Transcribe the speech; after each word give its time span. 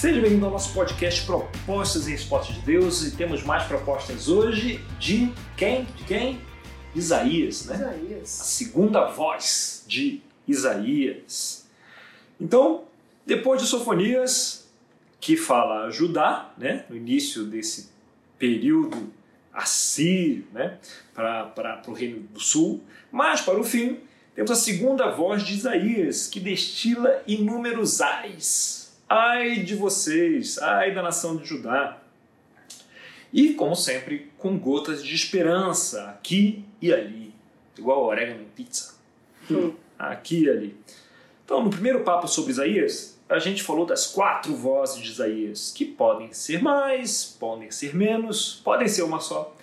Seja 0.00 0.18
bem-vindo 0.18 0.46
ao 0.46 0.52
nosso 0.52 0.72
podcast 0.72 1.26
Propostas 1.26 2.08
em 2.08 2.12
Respostas 2.12 2.56
de 2.56 2.62
Deus 2.62 3.02
e 3.02 3.10
temos 3.16 3.42
mais 3.42 3.64
propostas 3.64 4.28
hoje 4.28 4.82
de 4.98 5.30
quem? 5.58 5.84
De 5.84 6.04
quem? 6.04 6.40
Isaías, 6.94 7.66
né? 7.66 7.74
Isaías. 7.74 8.40
A 8.40 8.44
segunda 8.44 9.08
voz 9.08 9.84
de 9.86 10.22
Isaías. 10.48 11.66
Então, 12.40 12.84
depois 13.26 13.60
de 13.60 13.68
Sofonias, 13.68 14.70
que 15.20 15.36
fala 15.36 15.90
Judá, 15.90 16.50
né? 16.56 16.86
No 16.88 16.96
início 16.96 17.44
desse 17.44 17.90
período 18.38 19.12
assírio, 19.52 20.46
né? 20.50 20.78
Para 21.14 21.82
o 21.86 21.92
Reino 21.92 22.20
do 22.20 22.40
Sul, 22.40 22.82
mas 23.12 23.42
para 23.42 23.60
o 23.60 23.62
fim, 23.62 24.00
temos 24.34 24.50
a 24.50 24.56
segunda 24.56 25.10
voz 25.10 25.42
de 25.42 25.52
Isaías, 25.52 26.26
que 26.26 26.40
destila 26.40 27.22
inúmeros 27.26 28.00
ais 28.00 28.79
Ai 29.12 29.56
de 29.56 29.74
vocês, 29.74 30.56
ai 30.58 30.94
da 30.94 31.02
nação 31.02 31.36
de 31.36 31.44
Judá. 31.44 31.98
E, 33.32 33.54
como 33.54 33.74
sempre, 33.74 34.30
com 34.38 34.56
gotas 34.56 35.02
de 35.04 35.12
esperança, 35.12 36.04
aqui 36.10 36.64
e 36.80 36.92
ali, 36.92 37.34
igual 37.76 38.04
orégano 38.04 38.42
em 38.42 38.48
pizza. 38.54 38.94
Hum. 39.50 39.74
Aqui 39.98 40.44
e 40.44 40.48
ali. 40.48 40.76
Então, 41.44 41.60
no 41.60 41.70
primeiro 41.70 42.04
papo 42.04 42.28
sobre 42.28 42.52
Isaías, 42.52 43.18
a 43.28 43.40
gente 43.40 43.64
falou 43.64 43.84
das 43.84 44.06
quatro 44.06 44.54
vozes 44.54 45.02
de 45.02 45.10
Isaías, 45.10 45.72
que 45.76 45.84
podem 45.84 46.32
ser 46.32 46.62
mais, 46.62 47.24
podem 47.24 47.68
ser 47.72 47.96
menos, 47.96 48.60
podem 48.62 48.86
ser 48.86 49.02
uma 49.02 49.18
só. 49.18 49.56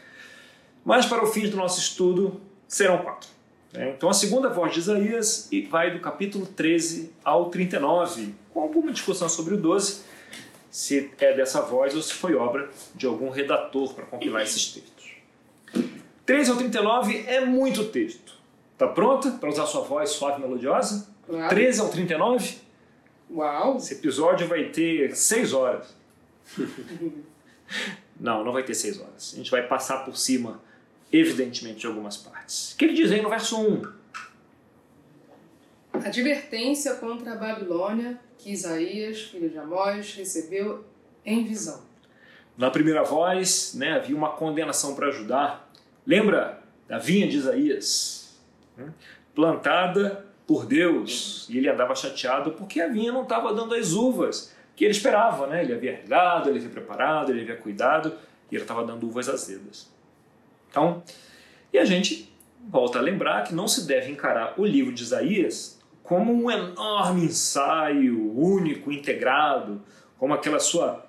Mas, 0.83 1.05
para 1.05 1.23
o 1.23 1.27
fim 1.27 1.47
do 1.49 1.55
nosso 1.55 1.79
estudo, 1.79 2.41
serão 2.67 2.97
quatro. 2.97 3.29
né? 3.71 3.93
Então, 3.95 4.09
a 4.09 4.13
segunda 4.13 4.49
voz 4.49 4.73
de 4.73 4.79
Isaías 4.79 5.49
vai 5.69 5.91
do 5.91 6.01
capítulo 6.01 6.45
13 6.45 7.13
ao 7.23 7.49
39 7.49 8.35
com 8.57 8.63
alguma 8.63 8.91
discussão 8.91 9.29
sobre 9.29 9.53
o 9.53 9.57
12, 9.57 10.01
se 10.71 11.11
é 11.19 11.33
dessa 11.35 11.61
voz 11.61 11.93
ou 11.95 12.01
se 12.01 12.11
foi 12.11 12.33
obra 12.33 12.71
de 12.95 13.05
algum 13.05 13.29
redator 13.29 13.93
para 13.93 14.03
compilar 14.03 14.41
esses 14.41 14.73
textos. 14.73 15.11
13 16.25 16.49
ao 16.49 16.57
39 16.57 17.23
é 17.27 17.45
muito 17.45 17.85
texto. 17.89 18.33
Tá 18.75 18.87
pronta 18.87 19.29
para 19.29 19.47
usar 19.47 19.67
sua 19.67 19.81
voz 19.81 20.09
suave 20.09 20.39
e 20.39 20.41
melodiosa? 20.41 21.07
Claro. 21.27 21.49
13 21.49 21.81
ao 21.81 21.89
39? 21.89 22.57
Uau! 23.29 23.77
Esse 23.77 23.93
episódio 23.93 24.47
vai 24.47 24.69
ter 24.69 25.15
6 25.15 25.53
horas. 25.53 25.95
não, 28.19 28.43
não 28.43 28.51
vai 28.51 28.63
ter 28.63 28.73
6 28.73 28.99
horas. 28.99 29.33
A 29.35 29.37
gente 29.37 29.51
vai 29.51 29.67
passar 29.67 30.03
por 30.03 30.17
cima, 30.17 30.59
evidentemente, 31.13 31.81
de 31.81 31.85
algumas 31.85 32.17
partes. 32.17 32.73
O 32.73 32.77
que 32.77 32.85
ele 32.85 32.95
diz 32.95 33.11
aí 33.11 33.21
no 33.21 33.29
verso 33.29 33.61
1? 33.61 33.97
Advertência 35.93 36.95
contra 36.95 37.33
a 37.33 37.35
Babilônia 37.35 38.25
que 38.37 38.51
Isaías, 38.51 39.21
filho 39.23 39.49
de 39.49 39.57
Amós, 39.57 40.13
recebeu 40.15 40.85
em 41.25 41.43
visão. 41.43 41.81
Na 42.57 42.71
primeira 42.71 43.03
voz, 43.03 43.73
né, 43.75 43.93
havia 43.93 44.15
uma 44.15 44.31
condenação 44.31 44.95
para 44.95 45.07
ajudar. 45.07 45.71
Lembra 46.05 46.61
da 46.87 46.97
vinha 46.97 47.27
de 47.27 47.37
Isaías? 47.37 48.17
né? 48.77 48.93
Plantada 49.35 50.25
por 50.45 50.65
Deus. 50.65 51.47
E 51.49 51.57
ele 51.57 51.67
andava 51.67 51.95
chateado 51.95 52.51
porque 52.51 52.79
a 52.79 52.87
vinha 52.87 53.11
não 53.11 53.23
estava 53.23 53.53
dando 53.53 53.73
as 53.73 53.93
uvas 53.93 54.55
que 54.75 54.85
ele 54.85 54.91
esperava. 54.91 55.47
Né? 55.47 55.63
Ele 55.63 55.73
havia 55.73 55.91
regado, 55.91 56.49
ele 56.49 56.59
havia 56.59 56.69
preparado, 56.69 57.31
ele 57.31 57.41
havia 57.41 57.57
cuidado 57.57 58.13
e 58.51 58.55
ele 58.55 58.63
estava 58.63 58.85
dando 58.85 59.07
uvas 59.07 59.27
azedas. 59.27 59.89
Então, 60.69 61.03
e 61.73 61.77
a 61.77 61.85
gente 61.85 62.33
volta 62.69 62.99
a 62.99 63.01
lembrar 63.01 63.43
que 63.43 63.53
não 63.53 63.67
se 63.67 63.85
deve 63.85 64.11
encarar 64.11 64.53
o 64.57 64.65
livro 64.65 64.93
de 64.93 65.03
Isaías 65.03 65.76
como 66.07 66.31
um 66.31 66.49
enorme 66.49 67.25
ensaio 67.25 68.31
único, 68.33 68.93
integrado, 68.93 69.81
como 70.17 70.33
aquela 70.33 70.57
sua 70.57 71.05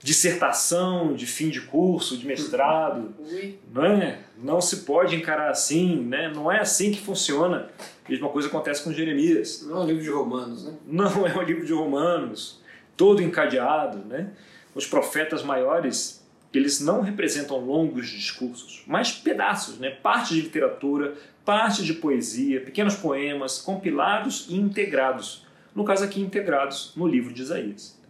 dissertação 0.00 1.14
de 1.14 1.24
fim 1.24 1.50
de 1.50 1.60
curso, 1.60 2.16
de 2.16 2.26
mestrado, 2.26 3.14
Ui. 3.20 3.60
não 3.72 3.84
é? 3.84 4.18
Não 4.36 4.60
se 4.60 4.78
pode 4.78 5.14
encarar 5.14 5.50
assim, 5.50 6.00
né? 6.00 6.32
Não 6.34 6.50
é 6.50 6.58
assim 6.58 6.90
que 6.90 7.00
funciona. 7.00 7.70
A 8.04 8.10
mesma 8.10 8.28
coisa 8.28 8.48
acontece 8.48 8.82
com 8.82 8.92
Jeremias. 8.92 9.64
Não 9.64 9.76
é 9.76 9.80
um 9.84 9.86
livro 9.86 10.02
de 10.02 10.10
romanos, 10.10 10.64
né? 10.64 10.74
Não 10.84 11.06
é 11.24 11.36
o 11.36 11.42
livro 11.42 11.64
de 11.64 11.72
Romanos, 11.72 12.60
todo 12.96 13.22
encadeado, 13.22 13.98
né? 13.98 14.32
Os 14.74 14.84
profetas 14.84 15.44
maiores, 15.44 16.19
eles 16.58 16.80
não 16.80 17.00
representam 17.00 17.58
longos 17.58 18.08
discursos, 18.08 18.82
mas 18.86 19.12
pedaços, 19.12 19.78
né? 19.78 19.90
Parte 19.90 20.34
de 20.34 20.40
literatura, 20.42 21.14
parte 21.44 21.84
de 21.84 21.94
poesia, 21.94 22.60
pequenos 22.60 22.96
poemas 22.96 23.58
compilados 23.58 24.46
e 24.48 24.56
integrados. 24.56 25.46
No 25.74 25.84
caso 25.84 26.04
aqui, 26.04 26.20
integrados 26.20 26.92
no 26.96 27.06
livro 27.06 27.32
de 27.32 27.42
Isaías. 27.42 28.00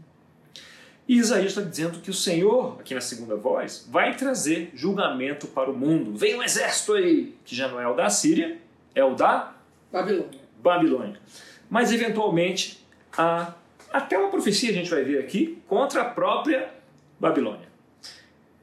E 1.07 1.19
Isaías 1.19 1.49
está 1.49 1.61
dizendo 1.61 2.01
que 2.01 2.09
o 2.09 2.15
Senhor, 2.15 2.79
aqui 2.81 2.95
na 2.95 3.01
segunda 3.01 3.35
voz, 3.35 3.87
vai 3.91 4.15
trazer 4.17 4.71
julgamento 4.75 5.49
para 5.49 5.71
o 5.71 5.77
mundo. 5.77 6.17
Vem 6.17 6.37
um 6.37 6.43
exército 6.43 6.93
aí, 6.93 7.35
que 7.45 7.55
já 7.55 7.67
não 7.67 7.81
é 7.81 7.89
o 7.89 7.95
da 7.95 8.09
Síria, 8.09 8.59
é 8.95 9.05
o 9.05 9.15
da 9.15 9.53
Babilônia. 9.91 10.41
Babilônia. 10.63 11.21
Mas, 11.69 11.93
eventualmente, 11.93 12.87
há 13.19 13.55
até 13.93 14.17
uma 14.17 14.29
profecia, 14.29 14.71
a 14.71 14.73
gente 14.73 14.89
vai 14.89 15.03
ver 15.03 15.19
aqui, 15.19 15.59
contra 15.67 16.03
a 16.03 16.05
própria 16.05 16.73
Babilônia. 17.19 17.70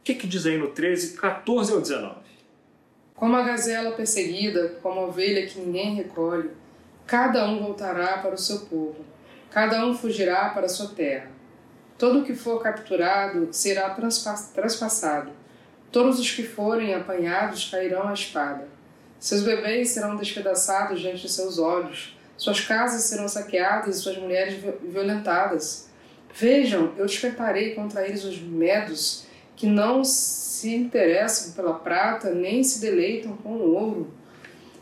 Que, 0.08 0.16
que 0.16 0.26
diz 0.26 0.46
aí 0.46 0.58
no 0.58 0.70
13, 0.70 1.18
14 1.18 1.74
ao 1.74 1.82
19? 1.82 2.16
Como 3.14 3.36
a 3.36 3.44
gazela 3.44 3.92
perseguida, 3.92 4.70
como 4.82 5.02
a 5.02 5.06
ovelha 5.08 5.46
que 5.46 5.60
ninguém 5.60 5.96
recolhe, 5.96 6.50
cada 7.06 7.46
um 7.46 7.60
voltará 7.62 8.20
para 8.20 8.34
o 8.34 8.38
seu 8.38 8.60
povo, 8.68 9.04
cada 9.52 9.86
um 9.86 9.94
fugirá 9.94 10.48
para 10.52 10.68
a 10.68 10.70
sua 10.70 10.88
terra. 10.96 11.30
Todo 11.98 12.20
o 12.20 12.24
que 12.24 12.34
for 12.34 12.64
capturado 12.64 13.50
será 13.52 13.90
traspassado. 13.90 15.32
Todos 15.92 16.22
os 16.22 16.32
que 16.32 16.44
forem 16.44 16.96
apanhados 16.96 17.68
cairão 17.70 18.08
à 18.08 18.14
espada. 18.14 18.66
Seus 19.20 19.44
bebês 19.44 19.90
serão 19.90 20.16
despedaçados 20.16 21.02
diante 21.02 21.24
de 21.24 21.30
seus 21.30 21.60
olhos. 21.60 22.18
Suas 22.38 22.62
casas 22.62 23.02
serão 23.02 23.28
saqueadas 23.28 23.98
e 23.98 24.00
suas 24.00 24.18
mulheres 24.18 24.54
vi- 24.54 24.88
violentadas. 24.90 25.90
Vejam, 26.34 26.94
eu 26.98 27.06
despertarei 27.06 27.76
contra 27.76 28.08
eles 28.08 28.24
os 28.24 28.40
medos 28.40 29.27
que 29.58 29.66
não 29.66 30.04
se 30.04 30.74
interessam 30.74 31.52
pela 31.54 31.74
prata 31.74 32.30
nem 32.34 32.64
se 32.64 32.80
deleitam 32.80 33.36
com 33.38 33.50
o 33.50 33.74
ouro. 33.74 34.14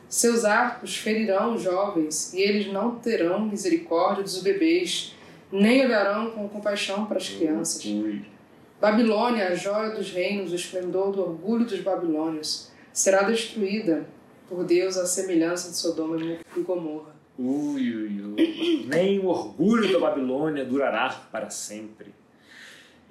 Seus 0.08 0.46
arcos 0.46 0.98
ferirão 0.98 1.56
os 1.56 1.64
jovens 1.64 2.34
e 2.34 2.42
eles 2.42 2.72
não 2.72 2.96
terão 2.96 3.40
misericórdia 3.40 4.22
dos 4.22 4.42
bebês, 4.44 5.16
nem 5.52 5.84
olharão 5.84 6.32
com 6.32 6.48
compaixão 6.48 7.06
para 7.06 7.18
as 7.18 7.30
crianças. 7.30 7.84
Babilônia, 8.80 9.48
a 9.48 9.56
joia 9.56 9.92
dos 9.92 10.12
reinos, 10.12 10.52
o 10.52 10.56
esplendor 10.56 11.12
do 11.12 11.22
orgulho 11.22 11.66
dos 11.66 11.80
babilônios, 11.80 12.70
será 12.94 13.24
destruída 13.24 14.06
por 14.48 14.64
Deus 14.64 14.98
à 14.98 15.06
semelhança 15.06 15.70
de 15.70 15.78
Sodoma 15.78 16.18
e 16.56 16.60
Gomorra. 16.62 17.16
Ui, 17.38 17.96
ui, 17.96 18.22
ui. 18.22 18.86
Nem 18.88 19.20
o 19.20 19.28
orgulho 19.28 19.92
da 19.92 20.00
Babilônia 20.00 20.64
durará 20.64 21.10
para 21.32 21.50
sempre. 21.50 22.14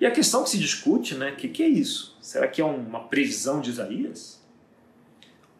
E 0.00 0.06
a 0.06 0.10
questão 0.10 0.42
que 0.42 0.50
se 0.50 0.58
discute, 0.58 1.14
né? 1.14 1.30
O 1.30 1.36
que, 1.36 1.48
que 1.48 1.62
é 1.62 1.68
isso? 1.68 2.16
Será 2.20 2.48
que 2.48 2.60
é 2.60 2.64
uma 2.64 3.00
previsão 3.04 3.60
de 3.60 3.70
Isaías? 3.70 4.42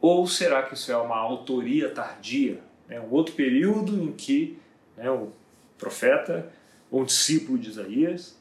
Ou 0.01 0.27
será 0.27 0.63
que 0.63 0.75
isso 0.75 0.91
é 0.93 0.97
uma 0.97 1.17
autoria 1.17 1.89
tardia? 1.89 2.61
É 2.89 3.01
um 3.01 3.11
outro 3.11 3.35
período 3.35 4.03
em 4.03 4.13
que 4.13 4.59
né, 4.97 5.11
o 5.11 5.33
profeta, 5.79 6.51
ou 6.91 7.03
um 7.03 7.05
discípulo 7.05 7.59
de 7.59 7.71
Isaías, 7.71 8.37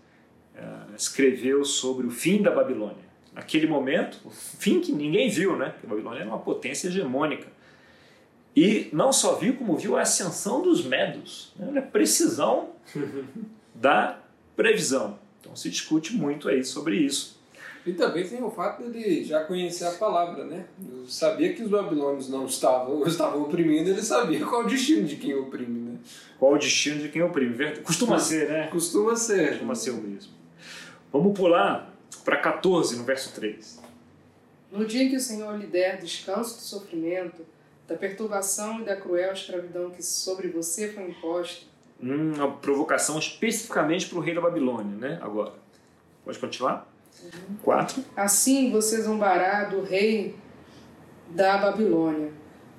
eh, 0.56 0.62
escreveu 0.98 1.64
sobre 1.64 2.06
o 2.06 2.12
fim 2.12 2.42
da 2.42 2.52
Babilônia. 2.52 3.04
Naquele 3.34 3.66
momento, 3.66 4.20
o 4.26 4.30
fim 4.30 4.80
que 4.80 4.92
ninguém 4.92 5.30
viu, 5.30 5.58
né? 5.58 5.70
Porque 5.70 5.88
a 5.88 5.90
Babilônia 5.90 6.20
era 6.20 6.30
uma 6.30 6.40
potência 6.40 6.88
hegemônica. 6.88 7.48
E 8.56 8.90
não 8.94 9.12
só 9.12 9.36
viu, 9.36 9.56
como 9.56 9.76
viu 9.76 9.98
a 9.98 10.02
ascensão 10.02 10.62
dos 10.62 10.86
medos, 10.86 11.52
né? 11.56 11.80
a 11.80 11.82
precisão 11.82 12.70
da 13.74 14.20
previsão. 14.56 15.18
Então 15.44 15.54
se 15.58 15.70
discute 15.70 16.16
muito 16.16 16.48
aí 16.48 16.64
sobre 16.64 16.96
isso. 16.96 17.38
E 17.86 17.92
também 17.92 18.26
tem 18.26 18.42
o 18.42 18.50
fato 18.50 18.82
dele 18.90 19.26
já 19.26 19.44
conhecer 19.44 19.84
a 19.84 19.92
palavra, 19.92 20.46
né? 20.46 20.66
Eu 20.90 21.06
sabia 21.06 21.54
que 21.54 21.62
os 21.62 21.70
babilônios 21.70 22.30
não 22.30 22.46
estavam, 22.46 23.04
estavam 23.06 23.44
oprimindo, 23.44 23.90
ele 23.90 24.02
sabia 24.02 24.46
qual 24.46 24.64
o 24.64 24.68
destino 24.68 25.06
de 25.06 25.18
quem 25.18 25.36
oprime, 25.36 25.92
né? 25.92 25.98
Qual 26.40 26.54
o 26.54 26.58
destino 26.58 27.02
de 27.02 27.10
quem 27.10 27.22
oprime? 27.22 27.54
Verdade? 27.54 27.82
Costuma 27.82 28.18
ser, 28.18 28.50
né? 28.50 28.68
Costuma 28.68 29.18
ser. 29.18 29.50
Costuma 29.50 29.76
ser 29.76 29.92
o 29.92 29.98
mesmo. 29.98 30.32
Vamos 31.12 31.38
pular 31.38 31.94
para 32.24 32.38
14, 32.38 32.96
no 32.96 33.04
verso 33.04 33.34
3. 33.34 33.82
No 34.72 34.86
dia 34.86 35.04
em 35.04 35.10
que 35.10 35.18
o 35.18 35.20
Senhor 35.20 35.60
lhe 35.60 35.68
der 35.68 36.00
descanso 36.00 36.56
do 36.56 36.62
sofrimento, 36.62 37.46
da 37.86 37.96
perturbação 37.96 38.80
e 38.80 38.86
da 38.86 38.96
cruel 38.96 39.34
escravidão 39.34 39.92
que 39.92 40.02
sobre 40.02 40.48
você 40.48 40.88
foi 40.88 41.10
imposta, 41.10 41.66
uma 42.12 42.52
provocação 42.52 43.18
especificamente 43.18 44.08
para 44.08 44.18
o 44.18 44.22
rei 44.22 44.36
da 44.36 44.42
Babilônia, 44.42 44.96
né? 44.96 45.20
Agora. 45.22 45.54
Pode 46.26 46.40
continuar? 46.40 46.90
4. 47.62 48.04
assim 48.16 48.72
você 48.72 49.02
zombará 49.02 49.66
do 49.66 49.82
rei 49.82 50.36
da 51.30 51.58
Babilônia. 51.58 52.32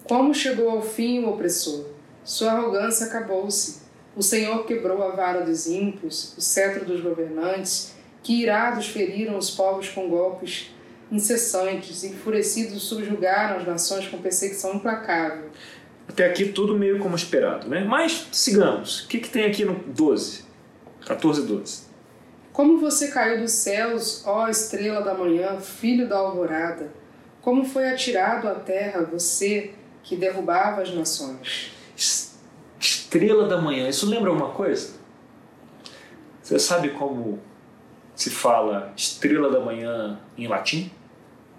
Como 0.04 0.34
chegou 0.34 0.70
ao 0.70 0.82
fim 0.82 1.24
o 1.24 1.30
opressor? 1.30 1.86
Sua 2.22 2.52
arrogância 2.52 3.06
acabou-se. 3.06 3.82
O 4.16 4.22
Senhor 4.22 4.64
quebrou 4.64 5.02
a 5.02 5.10
vara 5.10 5.42
dos 5.42 5.66
ímpios, 5.66 6.36
o 6.36 6.40
cetro 6.40 6.84
dos 6.84 7.00
governantes, 7.00 7.94
que 8.22 8.42
irados 8.42 8.88
feriram 8.88 9.36
os 9.36 9.50
povos 9.50 9.88
com 9.88 10.08
golpes 10.08 10.74
incessantes, 11.10 12.04
enfurecidos 12.04 12.82
subjugaram 12.84 13.58
as 13.58 13.66
nações 13.66 14.06
com 14.08 14.18
perseguição 14.18 14.74
implacável. 14.74 15.50
Até 16.08 16.26
aqui 16.26 16.46
tudo 16.46 16.76
meio 16.76 16.98
como 16.98 17.16
esperado, 17.16 17.68
né? 17.68 17.84
Mas 17.84 18.28
sigamos. 18.32 19.00
O 19.00 19.08
que, 19.08 19.18
que 19.18 19.28
tem 19.28 19.44
aqui 19.44 19.64
no 19.64 19.74
12? 19.74 20.44
14 21.06 21.42
e 21.42 21.46
12. 21.46 21.82
Como 22.52 22.78
você 22.78 23.08
caiu 23.08 23.40
dos 23.40 23.52
céus, 23.52 24.22
ó 24.26 24.48
estrela 24.48 25.02
da 25.02 25.14
manhã, 25.14 25.58
filho 25.58 26.08
da 26.08 26.18
alvorada? 26.18 26.92
Como 27.42 27.64
foi 27.64 27.88
atirado 27.88 28.48
à 28.48 28.54
terra 28.54 29.02
você 29.02 29.74
que 30.02 30.16
derrubava 30.16 30.82
as 30.82 30.94
nações? 30.94 31.72
Estrela 32.78 33.48
da 33.48 33.60
manhã, 33.60 33.88
isso 33.88 34.08
lembra 34.08 34.30
alguma 34.30 34.50
coisa? 34.50 34.94
Você 36.42 36.58
sabe 36.58 36.90
como 36.90 37.40
se 38.14 38.30
fala 38.30 38.92
estrela 38.96 39.50
da 39.50 39.60
manhã 39.60 40.20
em 40.36 40.46
latim? 40.46 40.92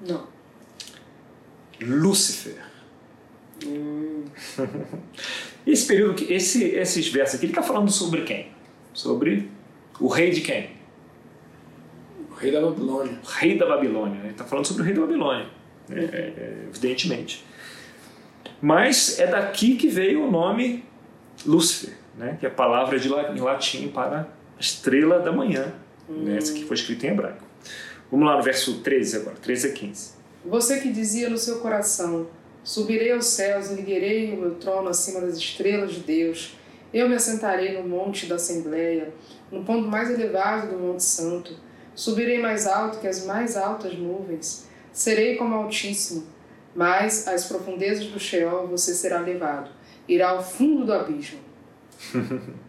Não. 0.08 0.28
Lúcifer. 1.82 2.64
esse 5.66 5.88
período, 5.88 6.24
esse, 6.32 6.66
esses 6.66 7.08
versos 7.08 7.36
aqui, 7.36 7.46
ele 7.46 7.52
está 7.52 7.64
falando 7.64 7.92
sobre 7.92 8.24
quem? 8.24 8.48
Sobre 8.94 9.50
o 10.00 10.08
rei 10.08 10.32
de 10.32 10.42
quem? 10.42 10.72
O 12.32 12.36
rei 12.36 12.52
da 12.52 12.62
Babilônia. 12.62 13.20
O 13.24 13.28
rei 13.28 13.58
da 13.58 13.66
Babilônia. 13.66 14.20
Ele 14.22 14.32
está 14.32 14.44
falando 14.44 14.66
sobre 14.66 14.82
o 14.82 14.86
rei 14.86 14.94
da 14.94 15.02
Babilônia, 15.02 15.48
é, 15.90 16.00
é, 16.00 16.66
evidentemente. 16.70 17.46
Mas 18.62 19.20
é 19.20 19.28
daqui 19.28 19.76
que 19.76 19.88
veio 19.88 20.26
o 20.26 20.32
nome 20.32 20.84
Lúcifer, 21.46 21.96
né? 22.18 22.38
que 22.40 22.46
é 22.46 22.50
a 22.50 22.52
palavra 22.52 23.00
de, 23.00 23.08
em 23.08 23.40
latim 23.40 23.88
para 23.90 24.28
estrela 24.60 25.20
da 25.20 25.32
manhã. 25.32 25.74
Hum. 26.10 26.24
Né? 26.24 26.38
Essa 26.38 26.52
aqui 26.52 26.66
foi 26.66 26.76
escrita 26.76 27.08
em 27.08 27.12
hebraico. 27.12 27.44
Vamos 28.12 28.28
lá 28.28 28.38
no 28.38 28.44
verso 28.44 28.82
13 28.82 29.18
agora, 29.18 29.36
13 29.38 29.68
a 29.68 29.74
15. 29.74 30.14
Você 30.46 30.80
que 30.80 30.92
dizia 30.92 31.30
no 31.30 31.38
seu 31.38 31.60
coração: 31.60 32.28
Subirei 32.66 33.12
aos 33.12 33.28
céus 33.28 33.70
e 33.70 33.76
liguerei 33.76 34.34
o 34.34 34.38
meu 34.38 34.56
trono 34.56 34.90
acima 34.90 35.22
das 35.22 35.38
estrelas 35.38 35.94
de 35.94 36.00
Deus. 36.00 36.58
Eu 36.92 37.08
me 37.08 37.14
assentarei 37.14 37.80
no 37.80 37.88
monte 37.88 38.26
da 38.26 38.36
Assembleia, 38.36 39.14
no 39.52 39.64
ponto 39.64 39.88
mais 39.88 40.10
elevado 40.10 40.72
do 40.72 40.80
Monte 40.80 41.04
Santo. 41.04 41.56
Subirei 41.94 42.40
mais 42.40 42.66
alto 42.66 43.00
que 43.00 43.08
as 43.08 43.24
mais 43.24 43.56
altas 43.56 43.94
nuvens. 43.96 44.68
Serei 44.92 45.36
como 45.36 45.54
Altíssimo. 45.54 46.26
Mas 46.76 47.28
às 47.28 47.46
profundezas 47.46 48.08
do 48.08 48.20
Sheol 48.20 48.68
você 48.68 48.96
será 48.96 49.20
levado. 49.20 49.70
Irá 50.08 50.30
ao 50.30 50.44
fundo 50.44 50.86
do 50.86 50.94
abismo. 50.94 51.40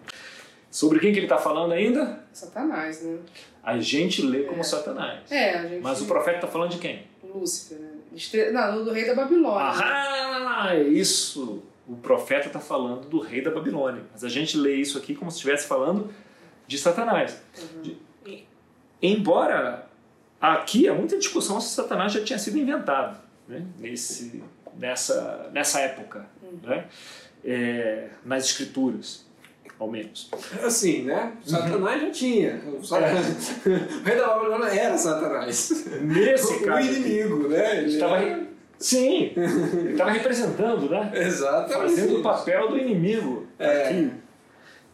Sobre 0.71 1.01
quem 1.01 1.11
que 1.11 1.21
ele 1.21 1.27
está 1.27 1.39
falando 1.39 1.73
ainda? 1.73 2.23
Satanás, 2.35 3.03
né? 3.03 3.19
A 3.63 3.79
gente 3.79 4.21
lê 4.21 4.43
como 4.43 4.61
é. 4.61 4.63
Satanás. 4.63 5.33
É, 5.33 5.55
a 5.55 5.67
gente... 5.67 5.83
Mas 5.83 6.03
o 6.03 6.05
profeta 6.05 6.37
está 6.37 6.49
falando 6.49 6.73
de 6.73 6.79
quem? 6.79 7.07
Lúcifer, 7.25 7.79
né? 7.79 7.96
Estre... 8.17 8.51
Não, 8.51 8.83
do 8.83 8.93
rei 8.93 9.07
da 9.07 9.15
Babilônia. 9.15 9.61
Ah, 9.61 10.71
né? 10.71 10.83
isso! 10.83 11.63
O 11.87 11.95
profeta 11.97 12.49
está 12.49 12.59
falando 12.59 13.09
do 13.09 13.21
rei 13.21 13.43
da 13.43 13.51
Babilônia. 13.51 14.03
Mas 14.13 14.25
a 14.25 14.29
gente 14.29 14.57
lê 14.57 14.77
isso 14.77 14.99
aqui 14.99 15.15
como 15.15 15.31
se 15.31 15.37
estivesse 15.37 15.69
falando 15.69 16.13
de 16.67 16.79
Satanás. 16.79 17.41
Uhum. 17.57 17.83
De... 17.83 17.99
Embora 19.01 19.87
aqui 20.41 20.89
há 20.89 20.95
muita 20.95 21.17
discussão 21.19 21.61
se 21.61 21.75
Satanás 21.75 22.13
já 22.13 22.25
tinha 22.25 22.39
sido 22.39 22.59
inventado 22.59 23.19
né? 23.49 23.65
Nesse, 23.79 24.43
nessa, 24.77 25.51
nessa 25.53 25.81
época, 25.81 26.27
uhum. 26.43 26.59
né? 26.63 26.87
É, 27.45 28.09
nas 28.25 28.47
escrituras 28.47 29.26
ao 29.79 29.91
menos. 29.91 30.31
Assim, 30.63 31.03
né? 31.03 31.33
Satanás 31.45 32.01
já 32.03 32.11
tinha. 32.11 32.61
O, 32.67 32.97
é. 32.97 33.13
o 34.01 34.05
rei 34.05 34.17
da 34.17 34.27
Babilônia 34.29 34.67
era 34.67 34.97
Satanás. 34.97 35.87
Nesse 36.03 36.55
o, 36.55 36.65
caso. 36.65 36.89
O 36.89 36.95
inimigo, 36.95 37.49
né? 37.49 37.79
Ele 37.79 37.89
estava. 37.89 38.17
Era... 38.17 38.47
Sim, 38.79 39.33
ele 39.37 39.93
estava 39.93 40.11
representando, 40.11 40.91
né? 40.91 41.11
Exatamente. 41.15 41.91
Fazendo 41.97 42.19
o 42.19 42.23
papel 42.23 42.69
do 42.69 42.79
inimigo 42.79 43.47
é. 43.59 43.85
aqui. 43.85 44.11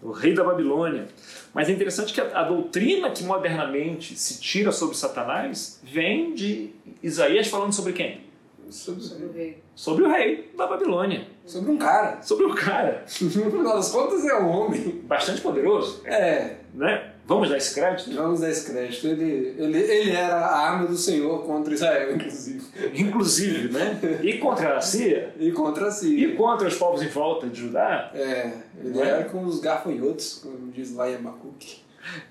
O 0.01 0.11
rei 0.11 0.35
da 0.35 0.43
Babilônia. 0.43 1.07
Mas 1.55 1.69
é 1.69 1.73
interessante 1.73 2.13
que 2.13 2.21
a, 2.21 2.41
a, 2.41 2.43
doutrina 2.45 3.11
que 3.11 3.23
modernamente 3.23 4.17
se 4.17 4.41
tira 4.41 4.73
sobre 4.73 4.97
Satanás 4.97 5.81
vem 5.85 6.35
de 6.35 6.71
Isaías 7.03 7.47
falando 7.47 7.73
sobre 7.73 7.93
quem? 7.93 8.32
Sobre, 8.73 9.03
sobre 9.03 9.27
o 9.27 9.33
rei. 9.33 9.63
Sobre 9.75 10.05
o 10.05 10.09
rei 10.09 10.51
da 10.57 10.67
Babilônia. 10.67 11.27
Sobre 11.45 11.71
um 11.73 11.77
cara. 11.77 12.23
Sobre 12.23 12.47
um 12.47 12.55
cara. 12.55 13.05
No 13.21 13.31
final 13.31 13.77
das 13.77 13.91
contas 13.91 14.25
é 14.25 14.35
um 14.35 14.49
homem. 14.49 15.03
Bastante 15.05 15.41
poderoso. 15.43 16.01
É. 16.07 16.57
Né? 16.75 17.13
Vamos 17.27 17.51
dar 17.51 17.59
esse 17.59 17.75
crédito? 17.75 18.15
Vamos 18.15 18.41
dar 18.41 18.49
esse 18.49 18.71
crédito. 18.71 19.07
Ele, 19.07 19.55
ele, 19.59 19.79
ele 19.79 20.11
era 20.11 20.37
a 20.37 20.71
arma 20.71 20.87
do 20.87 20.97
Senhor 20.97 21.45
contra 21.45 21.73
Israel, 21.75 22.15
inclusive. 22.15 22.65
Inclusive, 22.95 23.73
né? 23.73 24.01
E 24.23 24.39
contra 24.39 24.77
a 24.79 24.81
Síria. 24.81 25.35
E 25.39 25.53
contra 25.53 25.89
a 25.89 25.91
Síria. 25.91 26.29
E 26.29 26.35
contra 26.35 26.67
os 26.67 26.75
povos 26.77 27.03
em 27.03 27.09
volta 27.09 27.49
de 27.49 27.61
Judá. 27.61 28.11
É. 28.15 28.53
Ele 28.83 28.99
é? 28.99 29.07
era 29.07 29.25
com 29.25 29.45
os 29.45 29.61
gafanhotos, 29.61 30.41
como 30.43 30.73
diz 30.73 30.95
lá 30.95 31.11
em 31.11 31.17
Abacuque. 31.17 31.83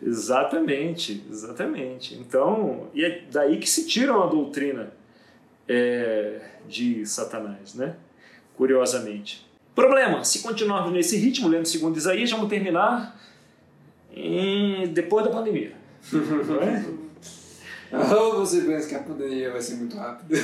Exatamente, 0.02 1.24
exatamente. 1.30 2.16
Então, 2.16 2.88
e 2.94 3.06
é 3.06 3.24
daí 3.32 3.58
que 3.58 3.70
se 3.70 3.88
tiram 3.88 4.22
a 4.22 4.26
doutrina 4.26 4.92
é, 5.71 6.41
de 6.68 7.06
Satanás, 7.06 7.75
né? 7.75 7.95
Curiosamente. 8.56 9.47
Problema: 9.73 10.23
se 10.23 10.39
continuarmos 10.39 10.91
nesse 10.91 11.15
ritmo, 11.18 11.47
lendo 11.47 11.65
segundo 11.65 11.97
Isaías, 11.97 12.29
vamos 12.29 12.50
terminar 12.50 13.19
em, 14.13 14.88
depois 14.88 15.25
da 15.25 15.31
pandemia. 15.31 15.73
Não 16.12 16.62
é? 16.62 16.85
Ou 18.15 18.38
você 18.38 18.62
pensa 18.62 18.88
que 18.88 18.95
a 18.95 19.00
pandemia 19.00 19.51
vai 19.51 19.62
ser 19.62 19.75
muito 19.75 19.97
rápida? 19.97 20.38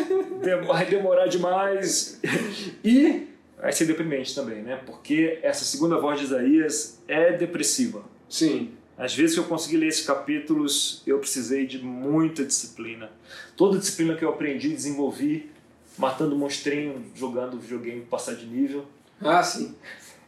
Vai 0.66 0.86
demorar 0.86 1.26
demais. 1.26 2.20
E 2.82 3.28
vai 3.60 3.72
ser 3.72 3.86
deprimente 3.86 4.34
também, 4.34 4.62
né? 4.62 4.80
Porque 4.84 5.38
essa 5.42 5.64
segunda 5.64 5.98
voz 5.98 6.18
de 6.18 6.26
Isaías 6.26 7.00
é 7.08 7.32
depressiva. 7.32 8.04
Sim. 8.28 8.72
Às 8.96 9.14
vezes 9.14 9.34
que 9.34 9.40
eu 9.40 9.44
consegui 9.44 9.76
ler 9.76 9.88
esses 9.88 10.06
capítulos, 10.06 11.02
eu 11.06 11.18
precisei 11.18 11.66
de 11.66 11.82
muita 11.82 12.44
disciplina. 12.44 13.10
Toda 13.56 13.78
disciplina 13.78 14.14
que 14.14 14.24
eu 14.24 14.28
aprendi, 14.28 14.68
desenvolvi, 14.68 15.50
matando 15.98 16.36
monstrinho, 16.36 17.04
jogando 17.14 17.58
videogame, 17.58 18.02
passar 18.02 18.34
de 18.34 18.46
nível. 18.46 18.86
Ah, 19.20 19.42
sim. 19.42 19.74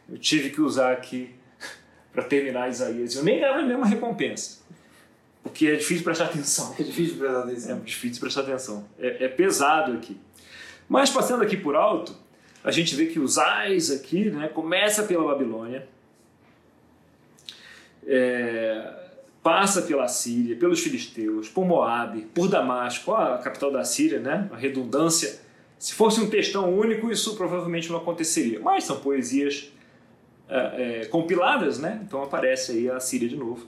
Eu 0.09 0.17
tive 0.17 0.49
que 0.49 0.59
usar 0.59 0.91
aqui 0.91 1.33
para 2.11 2.23
terminar 2.23 2.69
Isaías. 2.69 3.15
Eu 3.15 3.23
nem 3.23 3.39
ganhava 3.39 3.59
a 3.59 3.65
mesma 3.65 3.85
recompensa. 3.85 4.59
Porque 5.41 5.67
é 5.67 5.75
difícil 5.75 6.03
prestar 6.03 6.25
atenção. 6.25 6.75
É 6.77 6.83
difícil 6.83 7.17
prestar 7.17 7.39
atenção. 7.43 7.77
É 7.77 7.79
difícil 7.79 8.19
prestar 8.19 8.41
atenção. 8.41 8.89
É, 8.99 9.25
é 9.25 9.27
pesado 9.29 9.93
aqui. 9.93 10.17
Mas 10.89 11.09
passando 11.09 11.41
aqui 11.41 11.55
por 11.55 11.75
alto, 11.75 12.13
a 12.63 12.71
gente 12.71 12.95
vê 12.95 13.05
que 13.05 13.19
os 13.19 13.37
ais 13.37 13.89
aqui, 13.91 14.29
né, 14.29 14.49
começa 14.49 15.03
pela 15.03 15.23
Babilônia, 15.23 15.87
é, 18.07 18.93
passa 19.43 19.81
pela 19.81 20.07
Síria, 20.07 20.55
pelos 20.55 20.79
filisteus, 20.79 21.49
por 21.49 21.65
Moabe, 21.65 22.21
por 22.33 22.47
Damasco, 22.47 23.13
a 23.13 23.37
capital 23.37 23.71
da 23.71 23.83
Síria, 23.83 24.19
né? 24.19 24.49
A 24.51 24.55
redundância. 24.55 25.39
Se 25.77 25.93
fosse 25.93 26.19
um 26.19 26.29
textão 26.29 26.73
único, 26.73 27.11
isso 27.11 27.35
provavelmente 27.35 27.89
não 27.89 27.97
aconteceria. 27.97 28.59
Mas 28.59 28.85
são 28.85 28.99
poesias 28.99 29.71
é, 30.49 31.01
é, 31.01 31.05
compiladas, 31.05 31.77
né? 31.77 32.01
Então 32.03 32.23
aparece 32.23 32.71
aí 32.71 32.89
a 32.89 32.99
Síria 32.99 33.27
de 33.27 33.35
novo. 33.35 33.67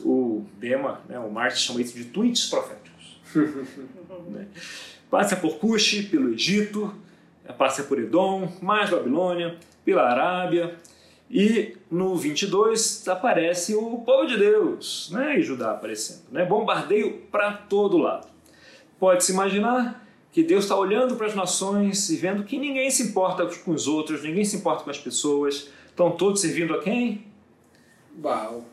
O 0.00 0.44
Bema, 0.58 1.00
né, 1.08 1.18
o 1.18 1.30
Martin 1.30 1.58
chama 1.58 1.80
isso 1.80 1.96
de 1.96 2.06
tweets 2.06 2.46
proféticos. 2.46 3.20
né? 4.28 4.46
Passa 5.08 5.36
por 5.36 5.58
Cush, 5.58 6.08
pelo 6.10 6.32
Egito, 6.32 6.92
passa 7.56 7.84
por 7.84 7.98
Edom, 7.98 8.52
mais 8.60 8.90
Babilônia, 8.90 9.56
pela 9.84 10.02
Arábia, 10.02 10.76
e 11.30 11.76
no 11.88 12.16
22 12.16 13.06
aparece 13.06 13.74
o 13.74 13.98
povo 13.98 14.26
de 14.26 14.36
Deus, 14.36 15.10
né? 15.12 15.38
E 15.38 15.42
Judá 15.42 15.70
aparecendo, 15.70 16.24
né? 16.32 16.44
Bombardeio 16.44 17.18
para 17.30 17.52
todo 17.52 17.96
lado. 17.96 18.26
Pode-se 18.98 19.32
imaginar 19.32 20.04
que 20.32 20.42
Deus 20.42 20.64
está 20.64 20.76
olhando 20.76 21.14
para 21.14 21.26
as 21.26 21.34
nações 21.34 22.10
e 22.10 22.16
vendo 22.16 22.42
que 22.42 22.58
ninguém 22.58 22.90
se 22.90 23.04
importa 23.04 23.46
com 23.46 23.70
os 23.70 23.86
outros, 23.86 24.24
ninguém 24.24 24.44
se 24.44 24.56
importa 24.56 24.82
com 24.82 24.90
as 24.90 24.98
pessoas, 24.98 25.70
estão 25.88 26.10
todos 26.10 26.40
servindo 26.40 26.74
a 26.74 26.82
quem? 26.82 27.24
Baal. 28.12 28.64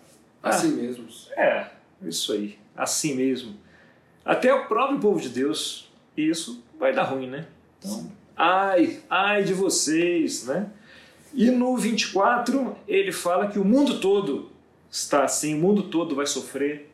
Assim 0.41 0.73
ah, 0.73 0.81
mesmo. 0.81 1.07
É, 1.35 1.67
isso 2.01 2.33
aí, 2.33 2.57
assim 2.75 3.13
mesmo. 3.13 3.55
Até 4.25 4.53
o 4.53 4.67
próprio 4.67 4.99
povo 4.99 5.21
de 5.21 5.29
Deus, 5.29 5.91
isso 6.15 6.63
vai 6.79 6.93
dar 6.93 7.03
ruim, 7.03 7.27
né? 7.27 7.47
Então, 7.79 8.11
ai, 8.35 8.99
ai 9.09 9.43
de 9.43 9.53
vocês, 9.53 10.45
né? 10.45 10.71
E 11.33 11.51
no 11.51 11.75
24 11.77 12.75
ele 12.87 13.11
fala 13.11 13.47
que 13.47 13.59
o 13.59 13.65
mundo 13.65 13.99
todo 13.99 14.51
está 14.89 15.23
assim, 15.23 15.55
o 15.55 15.57
mundo 15.57 15.83
todo 15.83 16.15
vai 16.15 16.25
sofrer. 16.25 16.89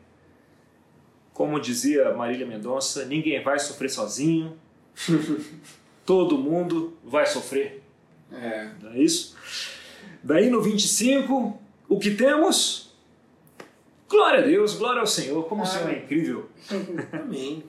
Como 1.32 1.58
dizia 1.60 2.12
Marília 2.14 2.46
Mendonça, 2.46 3.04
ninguém 3.04 3.42
vai 3.42 3.58
sofrer 3.58 3.90
sozinho. 3.90 4.56
todo 6.04 6.38
mundo 6.38 6.96
vai 7.02 7.26
sofrer. 7.26 7.82
É. 8.32 8.70
Não 8.82 8.92
é 8.92 8.98
isso? 8.98 9.36
Daí 10.22 10.50
no 10.50 10.60
25, 10.60 11.58
o 11.88 11.98
que 11.98 12.10
temos? 12.12 12.94
Glória 14.08 14.40
a 14.40 14.42
Deus, 14.42 14.74
glória 14.74 15.00
ao 15.00 15.06
Senhor, 15.06 15.44
como 15.44 15.62
o 15.62 15.66
Senhor 15.66 15.90
é 15.90 15.98
incrível. 15.98 16.48
Amém. 17.12 17.64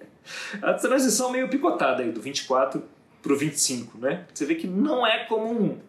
A 0.61 0.73
transição 0.73 1.31
meio 1.31 1.49
picotada 1.49 2.03
aí, 2.03 2.11
do 2.11 2.21
24 2.21 2.83
para 3.21 3.33
o 3.33 3.37
25, 3.37 3.97
né? 3.97 4.25
Você 4.33 4.45
vê 4.45 4.55
que 4.55 4.67
não 4.67 5.05
é 5.05 5.25
como 5.25 5.51
um, 5.51 5.79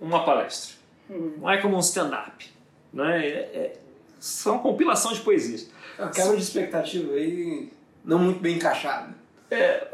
uma 0.00 0.24
palestra, 0.24 0.74
não 1.08 1.50
é 1.50 1.58
como 1.58 1.76
um 1.76 1.80
stand-up, 1.80 2.48
né? 2.92 3.26
É, 3.26 3.30
é, 3.30 3.76
são 4.18 4.58
compilação 4.58 5.12
de 5.12 5.20
poesias. 5.20 5.68
A 5.98 6.08
quebra 6.08 6.36
de 6.36 6.42
expectativa 6.42 7.12
aí 7.14 7.70
não 8.04 8.18
muito 8.18 8.40
bem 8.40 8.56
encaixada. 8.56 9.14
É, 9.50 9.88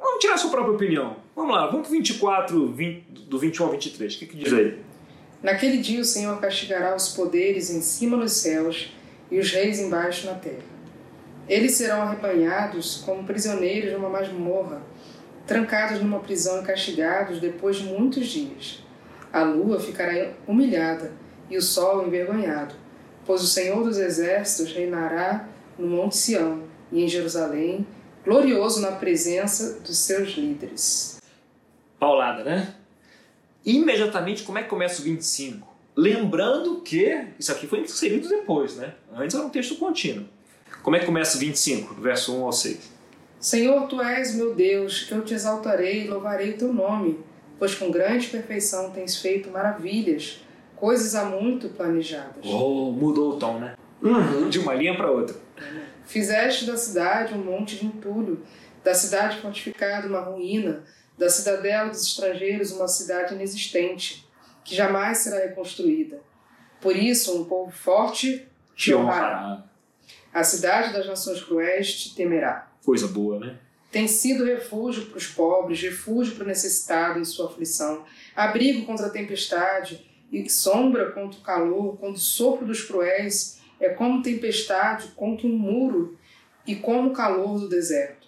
vamos 0.00 0.20
tirar 0.20 0.34
a 0.34 0.38
sua 0.38 0.50
própria 0.50 0.74
opinião. 0.74 1.16
Vamos 1.34 1.54
lá, 1.54 1.66
vamos 1.66 1.88
para 1.88 1.94
o 1.94 1.98
24, 1.98 2.72
20, 2.72 3.02
do 3.22 3.38
21 3.38 3.64
ao 3.64 3.72
23. 3.72 4.14
O 4.14 4.18
que, 4.18 4.26
que 4.26 4.36
diz 4.36 4.52
aí? 4.52 4.78
Naquele 5.42 5.78
dia 5.78 6.00
o 6.00 6.04
Senhor 6.04 6.38
castigará 6.40 6.94
os 6.94 7.08
poderes 7.08 7.70
em 7.70 7.80
cima 7.80 8.16
nos 8.16 8.32
céus 8.32 8.92
e 9.30 9.38
os 9.38 9.50
reis 9.50 9.80
embaixo 9.80 10.26
na 10.26 10.34
terra. 10.34 10.62
Eles 11.48 11.72
serão 11.72 12.02
arrebanhados 12.02 13.02
como 13.04 13.24
prisioneiros 13.24 13.92
numa 13.92 14.08
masmorra, 14.08 14.82
trancados 15.46 16.00
numa 16.00 16.20
prisão 16.20 16.62
e 16.62 16.64
castigados 16.64 17.40
depois 17.40 17.76
de 17.76 17.84
muitos 17.84 18.28
dias. 18.28 18.82
A 19.32 19.42
lua 19.42 19.80
ficará 19.80 20.32
humilhada 20.46 21.12
e 21.48 21.56
o 21.56 21.62
sol 21.62 22.06
envergonhado, 22.06 22.74
pois 23.24 23.42
o 23.42 23.46
Senhor 23.46 23.82
dos 23.82 23.96
Exércitos 23.96 24.72
reinará 24.72 25.48
no 25.78 25.86
Monte 25.86 26.16
Sião 26.16 26.64
e 26.90 27.02
em 27.02 27.08
Jerusalém, 27.08 27.86
glorioso 28.24 28.80
na 28.80 28.92
presença 28.92 29.80
dos 29.80 29.96
seus 29.98 30.30
líderes. 30.36 31.18
Paulada, 31.98 32.44
né? 32.44 32.74
Imediatamente, 33.64 34.42
como 34.42 34.58
é 34.58 34.62
que 34.62 34.68
começa 34.68 35.00
o 35.00 35.04
25? 35.04 35.66
Lembrando 35.96 36.80
que 36.80 37.28
isso 37.38 37.52
aqui 37.52 37.66
foi 37.66 37.80
inserido 37.80 38.28
depois, 38.28 38.76
né? 38.76 38.94
Antes 39.14 39.34
era 39.34 39.44
um 39.44 39.50
texto 39.50 39.76
contínuo. 39.76 40.26
Como 40.82 40.96
é 40.96 41.00
que 41.00 41.06
começa 41.06 41.36
o 41.36 41.40
25, 41.40 41.94
do 41.94 42.02
verso 42.02 42.36
1 42.36 42.44
ao 42.44 42.52
6? 42.52 42.90
Senhor, 43.38 43.86
tu 43.88 44.00
és 44.00 44.34
meu 44.34 44.54
Deus, 44.54 45.08
eu 45.10 45.24
te 45.24 45.34
exaltarei 45.34 46.04
e 46.04 46.08
louvarei 46.08 46.50
o 46.50 46.58
teu 46.58 46.72
nome, 46.72 47.18
pois 47.62 47.76
com 47.76 47.92
grande 47.92 48.26
perfeição 48.26 48.90
tens 48.90 49.18
feito 49.18 49.48
maravilhas, 49.48 50.40
coisas 50.74 51.14
há 51.14 51.26
muito 51.26 51.68
planejadas. 51.68 52.44
Oh, 52.44 52.90
mudou 52.90 53.34
o 53.34 53.38
tom, 53.38 53.60
né? 53.60 53.76
Uhum. 54.02 54.48
De 54.48 54.58
uma 54.58 54.74
linha 54.74 54.96
para 54.96 55.08
outra. 55.08 55.36
Fizeste 56.04 56.66
da 56.66 56.76
cidade 56.76 57.34
um 57.34 57.44
monte 57.44 57.76
de 57.76 57.86
entulho, 57.86 58.42
da 58.82 58.92
cidade 58.94 59.40
fortificada 59.40 60.08
uma 60.08 60.18
ruína, 60.22 60.82
da 61.16 61.30
cidadela 61.30 61.88
dos 61.88 62.02
estrangeiros 62.02 62.72
uma 62.72 62.88
cidade 62.88 63.32
inexistente, 63.32 64.28
que 64.64 64.74
jamais 64.74 65.18
será 65.18 65.36
reconstruída. 65.36 66.20
Por 66.80 66.96
isso, 66.96 67.40
um 67.40 67.44
povo 67.44 67.70
forte 67.70 68.44
Te 68.74 68.92
honrará. 68.92 69.62
A 70.34 70.42
cidade 70.42 70.92
das 70.92 71.06
nações 71.06 71.40
cruéis 71.40 71.94
te 71.94 72.16
temerá. 72.16 72.72
Coisa 72.84 73.06
boa, 73.06 73.38
né? 73.38 73.56
Tem 73.92 74.08
sido 74.08 74.46
refúgio 74.46 75.04
para 75.04 75.18
os 75.18 75.26
pobres, 75.26 75.82
refúgio 75.82 76.34
para 76.34 76.44
o 76.44 76.48
necessitado 76.48 77.20
em 77.20 77.24
sua 77.26 77.48
aflição, 77.48 78.06
abrigo 78.34 78.86
contra 78.86 79.06
a 79.06 79.10
tempestade 79.10 80.08
e 80.32 80.48
sombra 80.48 81.12
contra 81.12 81.38
o 81.38 81.42
calor, 81.42 81.98
quando 81.98 82.16
o 82.16 82.18
sopro 82.18 82.66
dos 82.66 82.82
cruéis 82.82 83.60
é 83.78 83.90
como 83.90 84.22
tempestade 84.22 85.08
contra 85.08 85.46
um 85.46 85.58
muro 85.58 86.18
e 86.66 86.74
como 86.74 87.10
o 87.10 87.12
calor 87.12 87.60
do 87.60 87.68
deserto. 87.68 88.26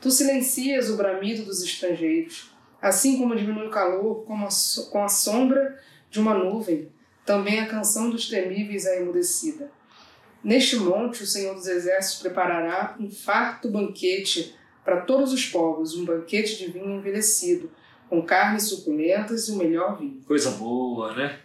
Tu 0.00 0.10
silencias 0.10 0.90
o 0.90 0.96
bramido 0.96 1.44
dos 1.44 1.62
estrangeiros, 1.62 2.50
assim 2.82 3.16
como 3.16 3.36
diminui 3.36 3.68
o 3.68 3.70
calor 3.70 4.24
com 4.24 5.04
a 5.04 5.08
sombra 5.08 5.80
de 6.10 6.18
uma 6.18 6.34
nuvem, 6.34 6.90
também 7.24 7.60
a 7.60 7.68
canção 7.68 8.10
dos 8.10 8.28
temíveis 8.28 8.86
é 8.86 9.00
emudecida. 9.00 9.70
Neste 10.42 10.76
monte 10.76 11.22
o 11.22 11.26
Senhor 11.26 11.54
dos 11.54 11.68
Exércitos 11.68 12.22
preparará 12.22 12.96
um 12.98 13.08
farto 13.08 13.68
banquete 13.68 14.56
para 14.86 15.00
todos 15.00 15.32
os 15.32 15.44
povos, 15.44 15.96
um 15.96 16.04
banquete 16.04 16.56
de 16.58 16.70
vinho 16.70 16.92
envelhecido, 16.92 17.68
com 18.08 18.22
carnes 18.22 18.68
suculentas 18.68 19.48
e 19.48 19.52
o 19.52 19.56
melhor 19.56 19.98
vinho. 19.98 20.22
Coisa 20.24 20.52
boa, 20.52 21.12
né? 21.12 21.40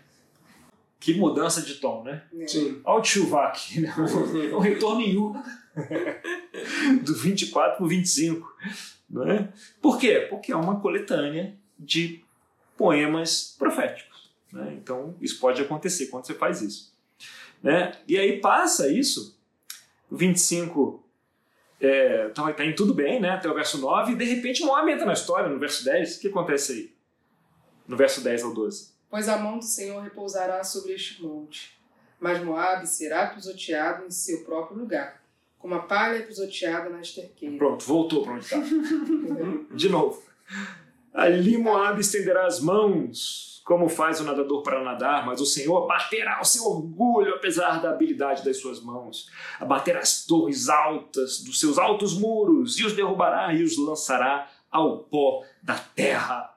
Que 0.99 1.15
mudança 1.15 1.63
de 1.63 1.73
tom, 1.75 2.03
né? 2.03 2.23
Sim. 2.45 2.79
Olha 2.83 3.01
o 3.01 3.03
Chuvak, 3.03 3.81
né? 3.81 3.91
um 4.53 4.59
retorno 4.59 5.01
em 5.01 5.17
U 5.17 5.33
do 7.03 7.15
24 7.15 7.77
para 7.77 7.83
o 7.83 7.87
25. 7.87 8.55
Né? 9.09 9.51
Por 9.81 9.97
quê? 9.97 10.27
Porque 10.29 10.51
é 10.51 10.55
uma 10.55 10.79
coletânea 10.79 11.55
de 11.79 12.23
poemas 12.77 13.55
proféticos. 13.57 14.29
Né? 14.53 14.77
Então, 14.79 15.15
isso 15.19 15.39
pode 15.39 15.59
acontecer 15.59 16.07
quando 16.07 16.27
você 16.27 16.35
faz 16.35 16.61
isso. 16.61 16.93
Né? 17.63 17.97
E 18.07 18.19
aí 18.19 18.39
passa 18.39 18.87
isso, 18.87 19.35
o 20.11 20.15
25 20.15 21.03
é, 21.81 22.29
tá, 22.29 22.53
tá 22.53 22.63
indo 22.63 22.75
tudo 22.75 22.93
bem, 22.93 23.19
né? 23.19 23.31
até 23.31 23.49
o 23.49 23.55
verso 23.55 23.79
9, 23.79 24.13
e 24.13 24.15
de 24.15 24.25
repente 24.25 24.63
Moab 24.63 24.89
entra 24.89 25.05
na 25.05 25.13
história, 25.13 25.49
no 25.49 25.59
verso 25.59 25.83
10. 25.83 26.17
O 26.17 26.19
que 26.21 26.27
acontece 26.27 26.71
aí? 26.73 26.95
No 27.87 27.97
verso 27.97 28.21
10 28.21 28.43
ao 28.43 28.53
12. 28.53 28.91
Pois 29.09 29.27
a 29.27 29.37
mão 29.37 29.57
do 29.57 29.65
Senhor 29.65 30.01
repousará 30.01 30.63
sobre 30.63 30.93
este 30.93 31.21
monte, 31.21 31.77
mas 32.19 32.41
Moabe 32.41 32.87
será 32.87 33.27
pisoteado 33.27 34.05
em 34.05 34.11
seu 34.11 34.43
próprio 34.43 34.77
lugar, 34.77 35.21
como 35.57 35.73
a 35.73 35.79
palha 35.79 36.17
é 36.17 36.21
pisoteada 36.21 36.89
na 36.89 37.01
esterqueira. 37.01 37.57
Pronto, 37.57 37.83
voltou 37.83 38.23
para 38.23 38.33
onde 38.33 38.45
está. 38.45 38.57
De 39.73 39.89
novo. 39.89 40.23
Ali 41.13 41.57
Moab 41.57 41.99
estenderá 41.99 42.45
as 42.45 42.61
mãos, 42.61 43.50
como 43.63 43.87
faz 43.87 44.19
o 44.19 44.23
nadador 44.23 44.63
para 44.63 44.83
nadar, 44.83 45.25
mas 45.25 45.39
o 45.39 45.45
Senhor 45.45 45.83
abaterá 45.83 46.39
o 46.41 46.45
seu 46.45 46.65
orgulho, 46.65 47.35
apesar 47.35 47.81
da 47.81 47.91
habilidade 47.91 48.43
das 48.43 48.57
suas 48.57 48.81
mãos. 48.81 49.29
Abaterá 49.59 49.99
as 49.99 50.25
torres 50.25 50.67
altas 50.67 51.41
dos 51.43 51.59
seus 51.59 51.77
altos 51.77 52.17
muros, 52.17 52.79
e 52.79 52.85
os 52.85 52.93
derrubará 52.93 53.53
e 53.53 53.63
os 53.63 53.77
lançará 53.77 54.49
ao 54.69 54.99
pó 54.99 55.43
da 55.61 55.75
terra. 55.75 56.55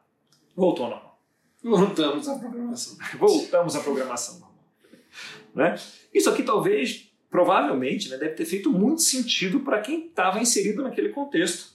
Voltou 0.57 0.87
ao 0.87 0.91
normal. 0.93 1.21
Voltamos 1.63 2.29
à 2.29 2.39
programação. 2.39 2.97
Voltamos 3.19 3.77
à 3.77 3.81
programação 3.81 4.35
normal. 4.39 4.55
Né? 5.55 5.75
Isso 6.13 6.29
aqui 6.29 6.43
talvez, 6.43 7.11
provavelmente, 7.31 8.09
né, 8.09 8.17
deve 8.17 8.35
ter 8.35 8.45
feito 8.45 8.71
muito 8.71 9.03
sentido 9.03 9.61
para 9.61 9.81
quem 9.81 10.07
estava 10.07 10.41
inserido 10.41 10.83
naquele 10.83 11.11
contexto. 11.11 11.75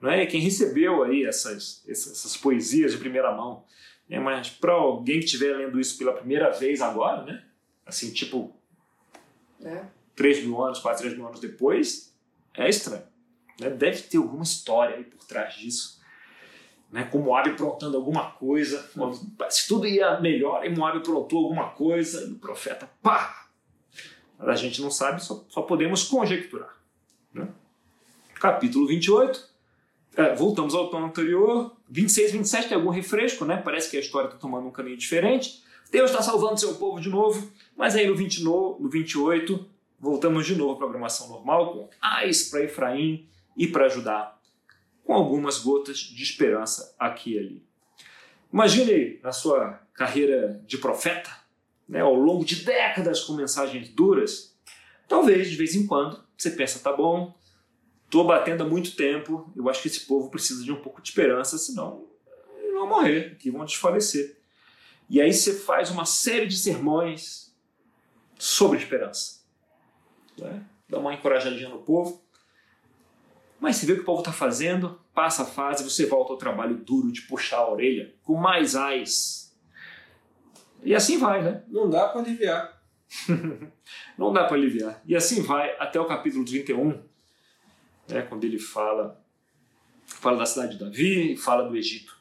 Né? 0.00 0.26
Quem 0.26 0.40
recebeu 0.40 1.02
aí 1.02 1.24
essas, 1.24 1.84
essas, 1.88 2.12
essas 2.12 2.36
poesias 2.36 2.92
de 2.92 2.98
primeira 2.98 3.34
mão. 3.34 3.64
Né? 4.08 4.18
Mas 4.18 4.50
para 4.50 4.72
alguém 4.72 5.18
que 5.18 5.26
estiver 5.26 5.56
lendo 5.56 5.78
isso 5.78 5.98
pela 5.98 6.12
primeira 6.12 6.50
vez 6.50 6.80
agora, 6.80 7.24
né? 7.24 7.44
assim, 7.84 8.12
tipo 8.12 8.54
Né? 9.60 9.88
3 10.14 10.44
mil 10.44 10.62
anos, 10.62 10.80
quase 10.80 11.02
3 11.02 11.16
mil 11.16 11.26
anos 11.26 11.40
depois, 11.40 12.14
é 12.56 12.68
estranho. 12.68 13.04
Né? 13.60 13.70
Deve 13.70 14.02
ter 14.02 14.16
alguma 14.16 14.42
história 14.42 14.96
aí 14.96 15.04
por 15.04 15.24
trás 15.24 15.54
disso. 15.54 16.00
Né? 16.90 17.04
Com 17.04 17.18
Moab 17.18 17.50
aprontando 17.50 17.96
alguma 17.96 18.30
coisa. 18.32 18.90
Se 19.50 19.68
tudo 19.68 19.86
ia 19.86 20.20
melhor, 20.20 20.64
e 20.64 20.70
Moab 20.70 20.98
aprontou 20.98 21.44
alguma 21.44 21.70
coisa, 21.70 22.24
e 22.24 22.32
o 22.32 22.38
profeta, 22.38 22.90
pá! 23.02 23.48
Mas 24.38 24.48
a 24.48 24.54
gente 24.54 24.80
não 24.80 24.90
sabe, 24.90 25.22
só, 25.22 25.44
só 25.48 25.62
podemos 25.62 26.04
conjecturar. 26.04 26.76
Né? 27.32 27.48
Capítulo 28.34 28.86
28. 28.86 29.48
É, 30.16 30.34
voltamos 30.34 30.74
ao 30.74 30.90
tom 30.90 31.04
anterior. 31.04 31.76
26, 31.90 32.32
27 32.32 32.68
tem 32.68 32.76
algum 32.76 32.90
refresco, 32.90 33.44
né? 33.44 33.56
Parece 33.56 33.90
que 33.90 33.96
a 33.96 34.00
história 34.00 34.26
está 34.26 34.38
tomando 34.38 34.66
um 34.66 34.70
caminho 34.70 34.96
diferente. 34.96 35.62
Deus 35.90 36.10
está 36.10 36.22
salvando 36.22 36.60
seu 36.60 36.74
povo 36.74 37.00
de 37.00 37.08
novo, 37.08 37.50
mas 37.76 37.96
aí 37.96 38.06
no, 38.06 38.14
20, 38.14 38.42
no, 38.42 38.78
no 38.78 38.90
28 38.90 39.66
voltamos 39.98 40.46
de 40.46 40.54
novo 40.54 40.74
à 40.74 40.76
programação 40.76 41.28
normal, 41.28 41.72
com 41.72 41.88
ais 42.00 42.50
para 42.50 42.64
Efraim 42.64 43.26
e 43.56 43.66
para 43.66 43.88
Judá, 43.88 44.36
com 45.04 45.14
algumas 45.14 45.58
gotas 45.58 45.98
de 45.98 46.22
esperança 46.22 46.94
aqui 46.98 47.34
e 47.34 47.38
ali. 47.38 47.62
Imagine 48.52 49.18
na 49.22 49.32
sua 49.32 49.80
carreira 49.94 50.62
de 50.66 50.78
profeta, 50.78 51.30
né, 51.88 52.00
ao 52.00 52.14
longo 52.14 52.44
de 52.44 52.64
décadas 52.64 53.20
com 53.24 53.32
mensagens 53.32 53.88
duras, 53.88 54.54
talvez 55.08 55.50
de 55.50 55.56
vez 55.56 55.74
em 55.74 55.86
quando 55.86 56.22
você 56.36 56.50
pensa, 56.50 56.78
tá 56.78 56.92
bom, 56.92 57.34
estou 58.08 58.26
batendo 58.26 58.62
há 58.62 58.66
muito 58.66 58.96
tempo, 58.96 59.52
eu 59.54 59.68
acho 59.68 59.82
que 59.82 59.88
esse 59.88 60.00
povo 60.06 60.30
precisa 60.30 60.64
de 60.64 60.72
um 60.72 60.80
pouco 60.80 61.02
de 61.02 61.10
esperança, 61.10 61.58
senão 61.58 62.06
eles 62.58 62.72
vão 62.72 62.88
morrer, 62.88 63.36
que 63.36 63.50
vão 63.50 63.64
desfalecer. 63.66 64.38
E 65.10 65.20
aí 65.20 65.32
você 65.32 65.52
faz 65.52 65.90
uma 65.90 66.06
série 66.06 66.46
de 66.46 66.56
sermões 66.56 67.54
sobre 68.38 68.78
esperança. 68.78 69.40
Né? 70.38 70.64
Dá 70.88 70.98
uma 70.98 71.12
encorajadinha 71.12 71.68
no 71.68 71.82
povo. 71.82 72.22
Mas 73.60 73.76
você 73.76 73.86
vê 73.86 73.92
o 73.92 73.96
que 73.96 74.02
o 74.02 74.06
povo 74.06 74.20
está 74.20 74.32
fazendo, 74.32 75.00
passa 75.12 75.42
a 75.42 75.46
fase, 75.46 75.84
você 75.84 76.06
volta 76.06 76.32
ao 76.32 76.38
trabalho 76.38 76.76
duro 76.76 77.12
de 77.12 77.22
puxar 77.22 77.58
a 77.58 77.70
orelha, 77.70 78.14
com 78.22 78.36
mais 78.36 78.74
ais. 78.74 79.54
E 80.82 80.94
assim 80.94 81.18
vai, 81.18 81.42
né? 81.42 81.64
Não 81.68 81.90
dá 81.90 82.08
para 82.08 82.20
aliviar. 82.20 82.80
Não 84.16 84.32
dá 84.32 84.44
para 84.44 84.56
aliviar. 84.56 85.02
E 85.04 85.16
assim 85.16 85.42
vai 85.42 85.74
até 85.78 86.00
o 86.00 86.06
capítulo 86.06 86.44
31, 86.44 87.02
né, 88.08 88.22
quando 88.22 88.44
ele 88.44 88.58
fala, 88.58 89.22
fala 90.06 90.38
da 90.38 90.46
cidade 90.46 90.76
de 90.76 90.84
Davi 90.84 91.32
e 91.32 91.36
fala 91.36 91.68
do 91.68 91.76
Egito. 91.76 92.16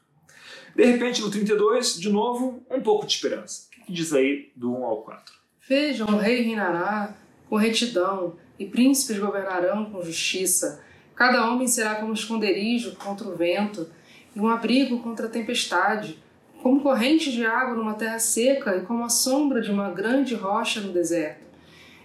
De 0.75 0.86
repente, 0.86 1.22
no 1.22 1.32
32, 1.32 2.00
de 2.00 2.10
novo, 2.10 2.63
um 2.70 2.82
pouco 2.82 3.08
de 3.08 3.13
esperança. 3.13 3.67
O 3.82 3.86
que 3.86 3.91
diz 3.91 4.13
aí 4.13 4.51
do 4.56 4.72
1 4.72 4.86
ao 4.86 5.01
4? 5.01 5.34
Vejam, 5.67 6.08
o 6.08 6.17
rei 6.17 6.41
reinará 6.44 7.15
com 7.50 7.56
retidão 7.56 8.36
e 8.60 8.65
príncipes 8.65 9.17
governarão 9.17 9.86
com 9.86 10.03
justiça. 10.03 10.84
Cada 11.15 11.50
homem 11.50 11.67
será 11.67 11.96
como 11.96 12.13
esconderijo 12.13 12.96
contra 12.96 13.27
o 13.27 13.36
vento 13.36 13.89
e 14.36 14.39
um 14.39 14.48
abrigo 14.48 15.00
contra 15.00 15.25
a 15.25 15.29
tempestade, 15.29 16.20
como 16.62 16.82
corrente 16.82 17.32
de 17.32 17.46
água 17.46 17.75
numa 17.75 17.96
terra 17.96 18.20
seca 18.20 18.77
e 18.77 18.82
como 18.82 19.03
a 19.03 19.10
sombra 19.10 19.62
de 19.62 19.72
uma 19.72 19.89
grande 19.89 20.36
rocha 20.36 20.79
no 20.79 20.94
deserto. 20.94 21.47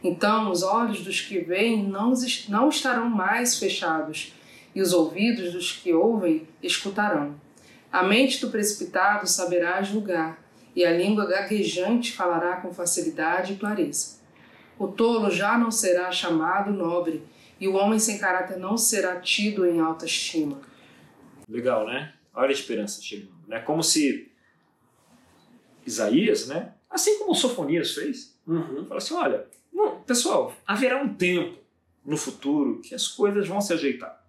Então 0.03 0.51
os 0.51 0.63
olhos 0.63 1.03
dos 1.03 1.21
que 1.21 1.39
veem 1.39 1.85
não, 1.85 2.13
não 2.49 2.69
estarão 2.69 3.09
mais 3.09 3.59
fechados, 3.59 4.35
e 4.75 4.81
os 4.81 4.93
ouvidos 4.93 5.53
dos 5.53 5.73
que 5.73 5.93
ouvem 5.93 6.49
escutarão. 6.63 7.35
A 7.93 8.03
mente 8.03 8.41
do 8.41 8.51
precipitado 8.51 9.27
saberá 9.27 9.83
julgar, 9.83 10.43
e 10.75 10.85
a 10.85 10.97
língua 10.97 11.27
gaguejante 11.27 12.13
falará 12.13 12.57
com 12.57 12.73
facilidade 12.73 13.53
e 13.53 13.57
clareza. 13.57 14.21
O 14.79 14.89
tolo 14.89 15.31
já 15.31 15.59
não 15.59 15.71
será 15.71 16.11
chamado 16.11 16.73
nobre, 16.73 17.23
e 17.61 17.69
o 17.69 17.75
homem 17.75 17.99
sem 17.99 18.19
caráter 18.19 18.57
não 18.59 18.77
será 18.77 19.21
tido 19.21 19.67
em 19.67 19.79
alta 19.79 20.07
estima. 20.07 20.61
Legal, 21.49 21.87
né? 21.87 22.15
Olha 22.35 22.49
a 22.49 22.53
esperança 22.53 23.01
chegando. 23.03 23.33
É 23.47 23.51
né? 23.51 23.61
como 23.61 23.83
se 23.83 24.33
Isaías, 25.87 26.49
né? 26.49 26.73
assim 26.93 27.19
como 27.19 27.35
Sofonias 27.35 27.93
fez, 27.95 28.37
uhum. 28.47 28.87
fala 28.87 28.99
assim: 28.99 29.15
olha, 29.15 29.47
pessoal, 30.07 30.55
haverá 30.67 31.03
um 31.03 31.15
tempo 31.15 31.59
no 32.05 32.17
futuro 32.17 32.81
que 32.81 32.95
as 32.95 33.09
coisas 33.09 33.47
vão 33.47 33.61
se 33.61 33.73
ajeitar, 33.73 34.23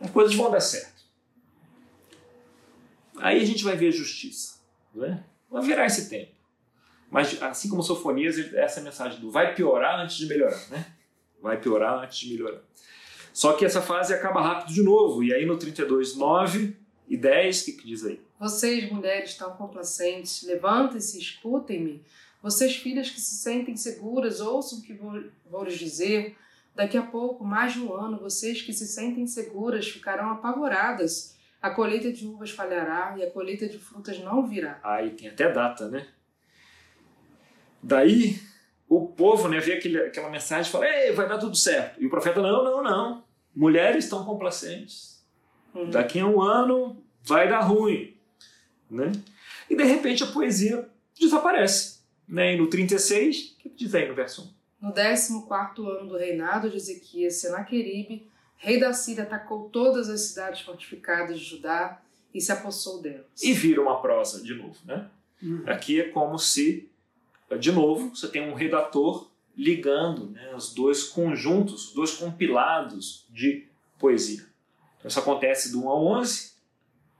as 0.00 0.10
coisas 0.10 0.34
vão 0.34 0.50
dar 0.50 0.60
certo. 0.60 1.04
Aí 3.16 3.40
a 3.40 3.44
gente 3.44 3.62
vai 3.62 3.76
ver 3.76 3.88
a 3.88 3.92
justiça. 3.92 4.58
Né? 4.94 5.24
Haverá 5.52 5.86
esse 5.86 6.08
tempo. 6.08 6.32
Mas 7.10 7.40
assim 7.40 7.68
como 7.68 7.82
Sofonias, 7.82 8.52
essa 8.54 8.80
mensagem 8.80 9.20
do 9.20 9.30
vai 9.30 9.54
piorar 9.54 10.00
antes 10.00 10.16
de 10.16 10.26
melhorar. 10.26 10.60
Né? 10.68 10.84
Vai 11.40 11.60
piorar 11.60 12.02
antes 12.02 12.18
de 12.18 12.32
melhorar. 12.32 12.60
Só 13.32 13.52
que 13.52 13.64
essa 13.64 13.80
fase 13.80 14.12
acaba 14.12 14.40
rápido 14.40 14.74
de 14.74 14.82
novo. 14.82 15.22
E 15.22 15.32
aí 15.32 15.46
no 15.46 15.56
32, 15.56 16.16
9 16.16 16.76
e 17.08 17.16
10, 17.16 17.60
o 17.60 17.64
que, 17.64 17.72
que 17.72 17.86
diz 17.86 18.04
aí? 18.04 18.20
Vocês, 18.38 18.90
mulheres 18.90 19.36
tão 19.36 19.52
complacentes, 19.56 20.42
levantem-se 20.42 21.18
escutem-me. 21.18 22.04
Vocês, 22.44 22.76
filhas 22.76 23.08
que 23.08 23.18
se 23.18 23.36
sentem 23.36 23.74
seguras, 23.74 24.38
ouçam 24.38 24.78
o 24.78 24.82
que 24.82 24.92
vou, 24.92 25.18
vou 25.50 25.64
lhes 25.64 25.78
dizer. 25.78 26.36
Daqui 26.74 26.94
a 26.94 27.02
pouco, 27.02 27.42
mais 27.42 27.72
de 27.72 27.80
um 27.80 27.94
ano, 27.94 28.18
vocês 28.18 28.60
que 28.60 28.70
se 28.70 28.86
sentem 28.86 29.26
seguras 29.26 29.88
ficarão 29.88 30.28
apavoradas. 30.30 31.38
A 31.62 31.70
colheita 31.70 32.12
de 32.12 32.26
uvas 32.26 32.50
falhará 32.50 33.14
e 33.16 33.22
a 33.22 33.30
colheita 33.30 33.66
de 33.66 33.78
frutas 33.78 34.18
não 34.18 34.46
virá. 34.46 34.78
Aí 34.84 35.12
tem 35.12 35.28
até 35.28 35.50
data, 35.50 35.88
né? 35.88 36.06
Daí 37.82 38.38
o 38.90 39.06
povo 39.06 39.48
né, 39.48 39.58
vê 39.58 39.72
aquele, 39.72 39.98
aquela 40.02 40.28
mensagem 40.28 40.68
e 40.68 40.70
fala: 40.70 40.86
Ei, 40.86 41.12
vai 41.12 41.26
dar 41.26 41.38
tudo 41.38 41.56
certo. 41.56 41.98
E 41.98 42.04
o 42.04 42.10
profeta: 42.10 42.42
Não, 42.42 42.62
não, 42.62 42.82
não. 42.82 43.24
Mulheres 43.56 44.04
estão 44.04 44.22
complacentes. 44.22 45.24
Uhum. 45.74 45.88
Daqui 45.88 46.20
a 46.20 46.26
um 46.26 46.42
ano 46.42 47.02
vai 47.22 47.48
dar 47.48 47.60
ruim. 47.60 48.14
Né? 48.90 49.12
E 49.70 49.74
de 49.74 49.84
repente 49.84 50.22
a 50.22 50.26
poesia 50.26 50.86
desaparece. 51.18 51.93
Né? 52.28 52.54
E 52.54 52.56
no 52.56 52.68
36, 52.68 53.52
o 53.52 53.56
que 53.56 53.68
diz 53.68 53.94
aí 53.94 54.08
no 54.08 54.14
verso 54.14 54.54
1? 54.80 54.88
No 55.32 55.46
14 55.46 55.98
ano 55.98 56.08
do 56.08 56.16
reinado 56.16 56.68
de 56.68 56.76
Ezequias, 56.76 57.36
Senaqueribe, 57.36 58.28
rei 58.56 58.78
da 58.78 58.92
Síria, 58.92 59.24
atacou 59.24 59.68
todas 59.70 60.08
as 60.08 60.20
cidades 60.20 60.60
fortificadas 60.60 61.38
de 61.38 61.44
Judá 61.44 62.02
e 62.34 62.40
se 62.40 62.52
apossou 62.52 63.00
delas. 63.00 63.42
E 63.42 63.52
vira 63.52 63.80
uma 63.80 64.00
prosa 64.00 64.42
de 64.42 64.54
novo. 64.54 64.76
Né? 64.84 65.08
Uhum. 65.42 65.62
Aqui 65.66 66.00
é 66.00 66.08
como 66.08 66.38
se, 66.38 66.88
de 67.58 67.72
novo, 67.72 68.14
você 68.14 68.28
tem 68.28 68.42
um 68.42 68.54
redator 68.54 69.30
ligando 69.56 70.30
né, 70.30 70.54
os 70.54 70.74
dois 70.74 71.04
conjuntos, 71.04 71.88
os 71.88 71.94
dois 71.94 72.12
compilados 72.12 73.26
de 73.30 73.66
poesia. 73.98 74.44
Então, 74.98 75.08
isso 75.08 75.18
acontece 75.18 75.70
do 75.70 75.84
1 75.84 75.88
ao 75.88 76.06
11, 76.06 76.54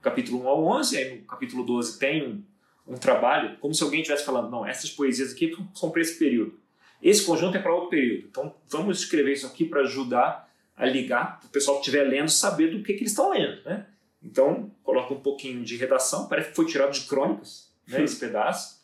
capítulo 0.01 0.43
1 0.43 0.47
ao 0.47 0.65
11, 0.65 0.97
aí 0.97 1.15
no 1.15 1.25
capítulo 1.25 1.63
12 1.63 1.97
tem 1.97 2.45
um, 2.87 2.95
trabalho, 2.95 3.57
como 3.59 3.73
se 3.73 3.83
alguém 3.83 4.01
estivesse 4.01 4.25
falando, 4.25 4.49
não, 4.49 4.65
essas 4.65 4.89
poesias 4.89 5.31
aqui 5.31 5.55
são 5.73 5.89
para 5.89 6.01
esse 6.01 6.17
período. 6.17 6.59
Esse 7.01 7.25
conjunto 7.25 7.57
é 7.57 7.61
para 7.61 7.73
outro 7.73 7.89
período. 7.89 8.27
Então 8.29 8.53
vamos 8.69 8.99
escrever 8.99 9.33
isso 9.33 9.45
aqui 9.45 9.65
para 9.65 9.81
ajudar 9.81 10.49
a 10.75 10.85
ligar, 10.85 11.39
para 11.39 11.47
o 11.47 11.49
pessoal 11.49 11.77
que 11.77 11.87
estiver 11.87 12.03
lendo 12.03 12.29
saber 12.29 12.67
do 12.67 12.83
que, 12.83 12.93
que 12.93 13.01
eles 13.01 13.11
estão 13.11 13.29
lendo. 13.29 13.63
Né? 13.63 13.85
Então 14.21 14.71
coloca 14.83 15.13
um 15.13 15.19
pouquinho 15.19 15.63
de 15.63 15.77
redação, 15.77 16.27
parece 16.27 16.49
que 16.49 16.55
foi 16.55 16.65
tirado 16.65 16.91
de 16.91 17.01
crônicas, 17.01 17.71
né, 17.87 18.03
esse 18.03 18.17
pedaço. 18.17 18.83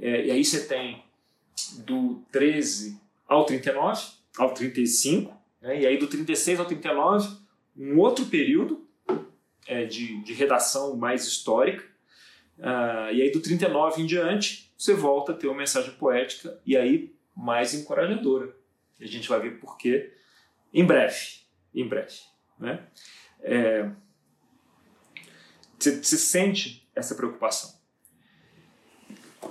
É, 0.00 0.26
e 0.26 0.30
aí 0.30 0.44
você 0.44 0.66
tem 0.66 1.02
do 1.78 2.22
13 2.32 2.98
ao 3.28 3.44
39, 3.44 4.02
ao 4.38 4.54
35, 4.54 5.36
né, 5.60 5.82
e 5.82 5.86
aí 5.86 5.98
do 5.98 6.06
36 6.06 6.58
ao 6.58 6.66
39, 6.66 7.28
um 7.76 7.98
outro 7.98 8.26
período, 8.26 8.86
é, 9.66 9.84
de, 9.84 10.20
de, 10.24 10.32
redação 10.32 10.96
mais 10.96 11.26
histórica. 11.26 11.84
Uh, 12.60 13.12
e 13.12 13.22
aí 13.22 13.30
do 13.30 13.40
39 13.40 14.02
em 14.02 14.06
diante, 14.06 14.70
você 14.76 14.94
volta 14.94 15.32
a 15.32 15.34
ter 15.34 15.48
uma 15.48 15.56
mensagem 15.56 15.92
poética 15.92 16.60
e 16.64 16.76
aí 16.76 17.12
mais 17.34 17.74
encorajadora. 17.74 18.54
E 18.98 19.04
a 19.04 19.08
gente 19.08 19.28
vai 19.28 19.40
ver 19.40 19.58
por 19.58 19.76
quê 19.76 20.12
em 20.72 20.84
breve. 20.84 21.40
Em 21.74 21.88
breve. 21.88 22.16
Né? 22.58 22.84
É, 23.42 23.90
você, 25.78 26.02
você 26.02 26.18
sente 26.18 26.86
essa 26.94 27.14
preocupação. 27.14 27.78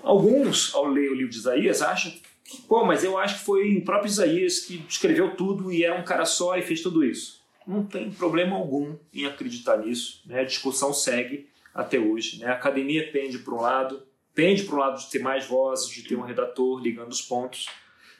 Alguns, 0.03 0.73
ao 0.75 0.85
ler 0.85 1.09
o 1.09 1.15
livro 1.15 1.31
de 1.31 1.37
Isaías, 1.37 1.81
acham 1.81 2.11
que, 2.43 2.61
pô, 2.67 2.85
mas 2.85 3.03
eu 3.03 3.17
acho 3.17 3.39
que 3.39 3.45
foi 3.45 3.77
o 3.77 3.83
próprio 3.83 4.09
Isaías 4.09 4.59
que 4.59 4.85
escreveu 4.87 5.35
tudo 5.35 5.71
e 5.71 5.83
era 5.83 5.99
um 5.99 6.03
cara 6.03 6.25
só 6.25 6.55
e 6.57 6.61
fez 6.61 6.81
tudo 6.81 7.03
isso 7.03 7.39
não 7.69 7.85
tem 7.85 8.11
problema 8.11 8.55
algum 8.55 8.97
em 9.13 9.25
acreditar 9.25 9.77
nisso. 9.77 10.23
Né? 10.25 10.41
A 10.41 10.43
discussão 10.43 10.91
segue 10.91 11.47
até 11.79 11.97
hoje. 11.97 12.39
Né? 12.39 12.47
A 12.47 12.53
academia 12.53 13.09
pende 13.11 13.39
para 13.39 13.53
um 13.53 13.61
lado, 13.61 14.03
pende 14.33 14.63
para 14.63 14.75
um 14.75 14.79
lado 14.79 14.99
de 14.99 15.09
ter 15.09 15.19
mais 15.19 15.45
vozes, 15.45 15.89
de 15.89 16.03
ter 16.03 16.15
um 16.15 16.21
redator 16.21 16.79
ligando 16.81 17.11
os 17.11 17.21
pontos, 17.21 17.67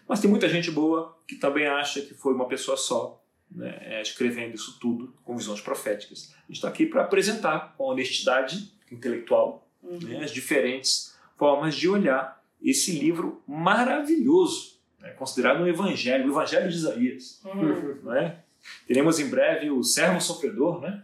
mas 0.07 0.19
tem 0.19 0.29
muita 0.29 0.47
gente 0.49 0.71
boa 0.71 1.17
que 1.27 1.35
também 1.35 1.67
acha 1.67 2.01
que 2.01 2.13
foi 2.13 2.33
uma 2.33 2.47
pessoa 2.47 2.77
só 2.77 3.23
né, 3.51 3.77
é, 3.81 4.01
escrevendo 4.01 4.55
isso 4.55 4.79
tudo 4.79 5.13
com 5.23 5.37
visões 5.37 5.61
proféticas. 5.61 6.33
A 6.35 6.47
gente 6.47 6.55
está 6.55 6.67
aqui 6.67 6.85
para 6.85 7.03
apresentar 7.03 7.75
com 7.77 7.85
honestidade 7.85 8.73
intelectual 8.91 9.67
uhum. 9.83 9.99
né, 9.99 10.23
as 10.23 10.31
diferentes 10.31 11.15
formas 11.37 11.75
de 11.75 11.87
olhar 11.87 12.41
esse 12.61 12.91
livro 12.91 13.41
maravilhoso, 13.47 14.79
né, 14.99 15.09
considerado 15.11 15.61
um 15.61 15.67
evangelho, 15.67 16.25
o 16.25 16.31
evangelho 16.31 16.69
de 16.69 16.75
Isaías. 16.75 17.41
Uhum. 17.45 17.99
Não 18.03 18.15
é? 18.15 18.43
Teremos 18.87 19.19
em 19.19 19.29
breve 19.29 19.69
o 19.69 19.83
Servo 19.83 20.19
Sofredor, 20.19 20.81
né? 20.81 21.03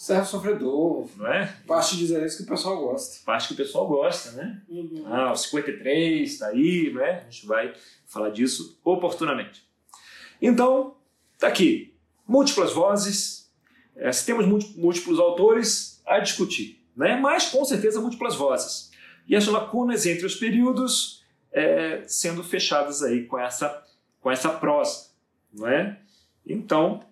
Servo 0.00 0.24
Sofredor. 0.24 1.06
Não 1.18 1.26
é? 1.26 1.54
Parte 1.66 1.94
de 1.94 2.04
Isaías 2.04 2.34
que 2.34 2.44
o 2.44 2.46
pessoal 2.46 2.80
gosta. 2.80 3.22
Parte 3.22 3.48
que 3.48 3.52
o 3.52 3.56
pessoal 3.58 3.86
gosta, 3.86 4.30
né? 4.32 4.62
Uhum. 4.66 5.04
Ah, 5.04 5.32
o 5.32 5.36
53 5.36 6.32
está 6.32 6.46
aí, 6.46 6.90
né? 6.90 7.18
A 7.26 7.30
gente 7.30 7.46
vai 7.46 7.74
falar 8.06 8.30
disso 8.30 8.80
oportunamente. 8.82 9.62
Então, 10.40 10.96
tá 11.38 11.48
aqui. 11.48 11.94
Múltiplas 12.26 12.72
vozes. 12.72 13.52
É, 13.94 14.10
se 14.10 14.24
temos 14.24 14.46
múltiplos 14.74 15.18
autores, 15.18 16.02
a 16.06 16.18
discutir. 16.18 16.82
Né? 16.96 17.16
Mas, 17.16 17.50
com 17.50 17.62
certeza, 17.66 18.00
múltiplas 18.00 18.34
vozes. 18.34 18.90
E 19.28 19.36
as 19.36 19.46
lacunas 19.46 20.06
entre 20.06 20.24
os 20.24 20.34
períodos 20.34 21.22
é, 21.52 22.04
sendo 22.06 22.42
fechadas 22.42 23.02
aí 23.02 23.26
com 23.26 23.38
essa, 23.38 23.84
com 24.18 24.30
essa 24.30 24.48
prosa. 24.48 25.10
Não 25.52 25.68
é? 25.68 26.00
Então, 26.46 27.04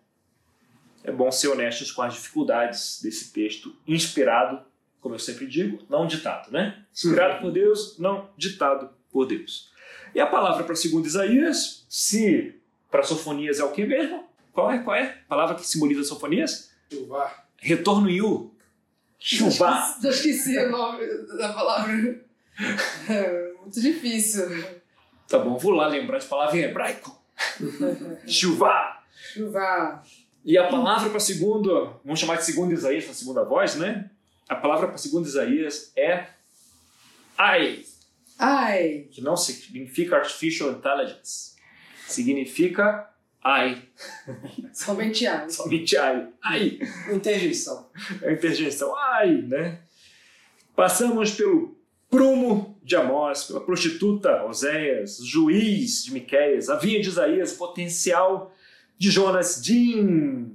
é 1.04 1.12
bom 1.12 1.30
ser 1.30 1.48
honestos 1.48 1.92
com 1.92 2.02
as 2.02 2.14
dificuldades 2.14 3.00
desse 3.02 3.32
texto 3.32 3.74
inspirado, 3.86 4.60
como 5.00 5.14
eu 5.14 5.18
sempre 5.18 5.46
digo, 5.46 5.84
não 5.88 6.06
ditado, 6.06 6.50
né? 6.50 6.84
Inspirado 6.92 7.40
por 7.40 7.52
Deus, 7.52 7.98
não 7.98 8.28
ditado 8.36 8.90
por 9.10 9.26
Deus. 9.26 9.70
E 10.14 10.20
a 10.20 10.26
palavra 10.26 10.64
para 10.64 10.74
segundo 10.74 11.06
Isaías, 11.06 11.86
se 11.88 12.54
para 12.90 13.02
Sofonias 13.02 13.60
é 13.60 13.64
o 13.64 13.70
que 13.70 13.84
mesmo? 13.84 14.28
Qual 14.52 14.70
é? 14.70 14.78
Qual 14.78 14.96
é? 14.96 15.20
A 15.26 15.28
palavra 15.28 15.54
que 15.54 15.66
simboliza 15.66 16.02
Sofonias? 16.04 16.72
Chuvá. 16.90 17.44
Retorno 17.58 18.10
Yu. 18.10 18.54
Chuvá. 19.18 19.96
Eu 20.02 20.10
esqueci 20.10 20.58
o 20.58 20.70
nome 20.70 21.06
da 21.38 21.52
palavra. 21.52 22.20
É 23.08 23.52
muito 23.60 23.80
difícil. 23.80 24.46
Tá 25.28 25.38
bom, 25.38 25.58
vou 25.58 25.72
lá 25.72 25.86
lembrar 25.86 26.18
de 26.18 26.26
palavra 26.26 26.56
em 26.56 26.62
hebraico. 26.62 27.16
Chuvá. 28.26 29.02
Chuva. 29.32 30.02
E 30.48 30.56
a 30.56 30.66
palavra 30.66 31.10
para 31.10 31.20
segundo, 31.20 32.00
vamos 32.02 32.18
chamar 32.18 32.36
de 32.36 32.46
segundo 32.46 32.72
Isaías, 32.72 33.04
para 33.04 33.12
segunda 33.12 33.44
voz, 33.44 33.74
né? 33.74 34.10
A 34.48 34.56
palavra 34.56 34.88
para 34.88 34.96
segundo 34.96 35.26
Isaías 35.26 35.92
é 35.94 36.26
ai. 37.36 37.84
Ai. 38.38 39.08
Que 39.10 39.20
não 39.20 39.36
significa 39.36 40.16
artificial 40.16 40.70
intelligence. 40.70 41.54
Significa 42.06 43.10
ai. 43.44 43.82
Somente 44.72 45.26
ai. 45.26 45.50
Somente 45.50 45.98
ai. 45.98 46.28
Ai. 46.42 46.78
Interjeição. 47.12 47.90
É 48.22 48.32
interjeição. 48.32 48.96
Ai, 48.96 49.42
né? 49.42 49.80
Passamos 50.74 51.32
pelo 51.32 51.76
prumo 52.08 52.80
de 52.82 52.96
Amós, 52.96 53.44
pela 53.44 53.60
prostituta 53.60 54.46
Oséias, 54.46 55.18
juiz 55.18 56.04
de 56.04 56.14
Miqueias, 56.14 56.70
a 56.70 56.76
vinha 56.76 57.02
de 57.02 57.08
Isaías, 57.10 57.52
potencial 57.52 58.54
de 58.98 59.10
Jonas, 59.10 59.62
de, 59.62 60.46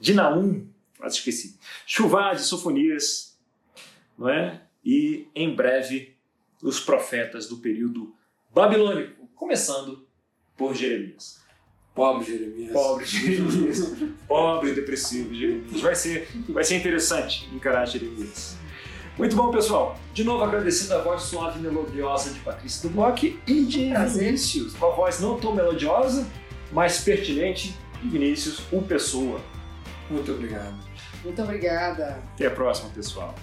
de 0.00 0.14
Naum, 0.14 0.66
quase 0.98 1.16
esqueci, 1.16 1.58
Chuvá 1.86 2.32
de 2.32 2.42
Sofonias, 2.42 3.38
não 4.18 4.28
é? 4.28 4.62
E 4.84 5.28
em 5.34 5.54
breve 5.54 6.16
os 6.62 6.80
profetas 6.80 7.46
do 7.46 7.58
período 7.58 8.14
babilônico, 8.52 9.28
começando 9.34 10.06
por 10.56 10.74
Jeremias. 10.74 11.44
Pobre 11.94 12.26
Jeremias. 12.26 12.72
Pobre 12.72 13.04
Jeremias. 13.04 13.92
Pobre 14.28 14.72
depressivo 14.72 15.34
Jeremias. 15.34 15.80
Vai 15.80 15.94
ser, 15.94 16.28
vai 16.48 16.64
ser 16.64 16.76
interessante 16.76 17.48
encarar 17.54 17.86
Jeremias. 17.86 18.56
Muito 19.16 19.34
bom, 19.34 19.50
pessoal. 19.50 19.98
De 20.12 20.22
novo 20.22 20.44
agradecendo 20.44 20.92
a 20.94 20.98
voz 20.98 21.22
suave 21.22 21.58
e 21.58 21.62
melodiosa 21.62 22.30
de 22.30 22.40
Patrícia 22.40 22.86
Duboc 22.86 23.22
e 23.24 23.64
de. 23.64 23.94
Vinícius, 24.14 24.74
com 24.74 24.86
a 24.86 24.90
voz 24.90 25.20
não 25.20 25.40
tão 25.40 25.54
melodiosa, 25.54 26.26
mas 26.76 27.00
pertinente 27.00 27.74
de 28.02 28.08
Vinícius, 28.10 28.60
o 28.70 28.82
Pessoa. 28.82 29.40
Muito 30.10 30.30
obrigado. 30.30 30.76
Muito 31.24 31.42
obrigada. 31.42 32.22
Até 32.34 32.48
a 32.48 32.50
próxima, 32.50 32.90
pessoal. 32.90 33.34